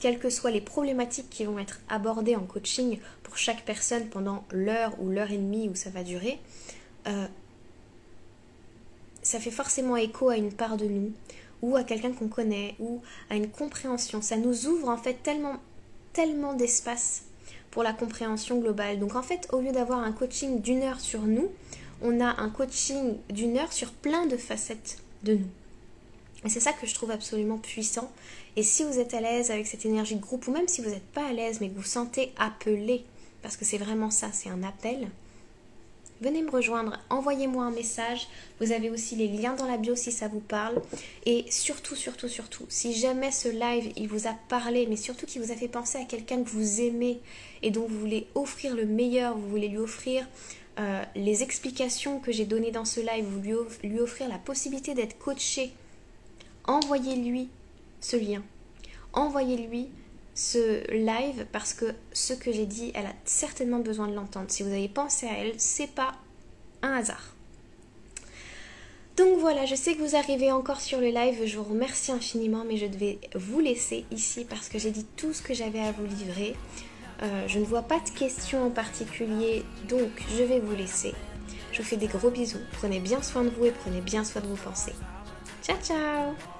quelles 0.00 0.18
que 0.18 0.30
soient 0.30 0.50
les 0.50 0.60
problématiques 0.60 1.30
qui 1.30 1.44
vont 1.44 1.60
être 1.60 1.80
abordées 1.88 2.34
en 2.34 2.44
coaching 2.44 2.98
pour 3.22 3.38
chaque 3.38 3.64
personne 3.64 4.08
pendant 4.08 4.44
l'heure 4.50 5.00
ou 5.00 5.10
l'heure 5.10 5.30
et 5.30 5.36
demie 5.36 5.68
où 5.68 5.76
ça 5.76 5.90
va 5.90 6.02
durer, 6.02 6.40
euh, 7.06 7.28
ça 9.22 9.40
fait 9.40 9.50
forcément 9.50 9.96
écho 9.96 10.28
à 10.28 10.36
une 10.36 10.52
part 10.52 10.76
de 10.76 10.86
nous, 10.86 11.12
ou 11.62 11.76
à 11.76 11.84
quelqu'un 11.84 12.12
qu'on 12.12 12.28
connaît, 12.28 12.74
ou 12.78 13.02
à 13.28 13.36
une 13.36 13.48
compréhension. 13.48 14.22
Ça 14.22 14.36
nous 14.36 14.66
ouvre 14.66 14.88
en 14.88 14.96
fait 14.96 15.22
tellement, 15.22 15.56
tellement 16.12 16.54
d'espace 16.54 17.22
pour 17.70 17.82
la 17.82 17.92
compréhension 17.92 18.58
globale. 18.58 18.98
Donc 18.98 19.14
en 19.14 19.22
fait, 19.22 19.48
au 19.52 19.60
lieu 19.60 19.72
d'avoir 19.72 20.00
un 20.00 20.12
coaching 20.12 20.60
d'une 20.60 20.82
heure 20.82 21.00
sur 21.00 21.22
nous, 21.22 21.50
on 22.02 22.20
a 22.20 22.40
un 22.40 22.50
coaching 22.50 23.16
d'une 23.28 23.58
heure 23.58 23.72
sur 23.72 23.92
plein 23.92 24.26
de 24.26 24.36
facettes 24.36 24.98
de 25.22 25.34
nous. 25.34 25.50
Et 26.44 26.48
c'est 26.48 26.60
ça 26.60 26.72
que 26.72 26.86
je 26.86 26.94
trouve 26.94 27.10
absolument 27.10 27.58
puissant. 27.58 28.10
Et 28.56 28.62
si 28.62 28.82
vous 28.82 28.98
êtes 28.98 29.12
à 29.12 29.20
l'aise 29.20 29.50
avec 29.50 29.66
cette 29.66 29.84
énergie 29.84 30.16
de 30.16 30.20
groupe, 30.20 30.48
ou 30.48 30.52
même 30.52 30.68
si 30.68 30.80
vous 30.80 30.90
n'êtes 30.90 31.06
pas 31.12 31.26
à 31.26 31.32
l'aise, 31.32 31.60
mais 31.60 31.68
que 31.68 31.76
vous 31.76 31.82
sentez 31.82 32.32
appelé, 32.38 33.04
parce 33.42 33.56
que 33.56 33.64
c'est 33.64 33.78
vraiment 33.78 34.10
ça, 34.10 34.30
c'est 34.32 34.48
un 34.48 34.62
appel, 34.62 35.08
venez 36.20 36.42
me 36.42 36.50
rejoindre, 36.50 36.98
envoyez-moi 37.10 37.64
un 37.64 37.70
message. 37.70 38.28
Vous 38.60 38.72
avez 38.72 38.90
aussi 38.90 39.16
les 39.16 39.28
liens 39.28 39.54
dans 39.54 39.66
la 39.66 39.76
bio 39.76 39.96
si 39.96 40.12
ça 40.12 40.28
vous 40.28 40.40
parle. 40.40 40.80
Et 41.26 41.44
surtout, 41.50 41.96
surtout, 41.96 42.28
surtout, 42.28 42.64
si 42.68 42.92
jamais 42.92 43.30
ce 43.30 43.48
live, 43.48 43.92
il 43.96 44.08
vous 44.08 44.26
a 44.26 44.34
parlé, 44.48 44.86
mais 44.86 44.96
surtout 44.96 45.26
qu'il 45.26 45.42
vous 45.42 45.52
a 45.52 45.56
fait 45.56 45.68
penser 45.68 45.98
à 45.98 46.04
quelqu'un 46.04 46.42
que 46.42 46.50
vous 46.50 46.80
aimez 46.80 47.20
et 47.62 47.70
dont 47.70 47.86
vous 47.86 47.98
voulez 47.98 48.26
offrir 48.34 48.74
le 48.74 48.86
meilleur, 48.86 49.36
vous 49.36 49.48
voulez 49.48 49.68
lui 49.68 49.78
offrir 49.78 50.26
euh, 50.78 51.02
les 51.14 51.42
explications 51.42 52.20
que 52.20 52.32
j'ai 52.32 52.46
données 52.46 52.70
dans 52.70 52.84
ce 52.84 53.00
live, 53.00 53.24
vous 53.24 53.40
lui, 53.82 54.00
offrir 54.00 54.28
la 54.28 54.38
possibilité 54.38 54.94
d'être 54.94 55.18
coaché, 55.18 55.72
envoyez-lui 56.64 57.48
ce 58.00 58.16
lien. 58.16 58.42
Envoyez-lui 59.12 59.88
ce 60.34 60.90
live 60.92 61.46
parce 61.52 61.74
que 61.74 61.86
ce 62.12 62.32
que 62.32 62.52
j'ai 62.52 62.66
dit, 62.66 62.92
elle 62.94 63.06
a 63.06 63.14
certainement 63.24 63.80
besoin 63.80 64.08
de 64.08 64.14
l'entendre. 64.14 64.46
Si 64.48 64.62
vous 64.62 64.70
avez 64.70 64.88
pensé 64.88 65.26
à 65.26 65.32
elle, 65.38 65.54
c'est 65.58 65.90
pas 65.90 66.12
un 66.82 66.92
hasard. 66.92 67.34
Donc 69.16 69.38
voilà, 69.38 69.66
je 69.66 69.74
sais 69.74 69.94
que 69.94 70.00
vous 70.00 70.16
arrivez 70.16 70.50
encore 70.50 70.80
sur 70.80 70.98
le 70.98 71.08
live, 71.08 71.42
je 71.44 71.58
vous 71.58 71.64
remercie 71.64 72.10
infiniment, 72.10 72.64
mais 72.66 72.78
je 72.78 72.86
devais 72.86 73.18
vous 73.34 73.60
laisser 73.60 74.06
ici 74.10 74.46
parce 74.48 74.68
que 74.68 74.78
j'ai 74.78 74.90
dit 74.90 75.04
tout 75.16 75.34
ce 75.34 75.42
que 75.42 75.52
j'avais 75.52 75.80
à 75.80 75.92
vous 75.92 76.06
livrer. 76.06 76.56
Euh, 77.22 77.46
je 77.46 77.58
ne 77.58 77.64
vois 77.64 77.82
pas 77.82 78.00
de 78.00 78.08
questions 78.18 78.64
en 78.64 78.70
particulier, 78.70 79.62
donc 79.88 80.08
je 80.38 80.42
vais 80.42 80.58
vous 80.58 80.74
laisser. 80.74 81.12
Je 81.72 81.82
vous 81.82 81.88
fais 81.88 81.98
des 81.98 82.06
gros 82.06 82.30
bisous. 82.30 82.60
Prenez 82.72 82.98
bien 82.98 83.20
soin 83.20 83.44
de 83.44 83.50
vous 83.50 83.66
et 83.66 83.72
prenez 83.72 84.00
bien 84.00 84.24
soin 84.24 84.40
de 84.40 84.46
vos 84.46 84.56
pensées. 84.56 84.94
Ciao 85.62 85.76
ciao 85.82 86.59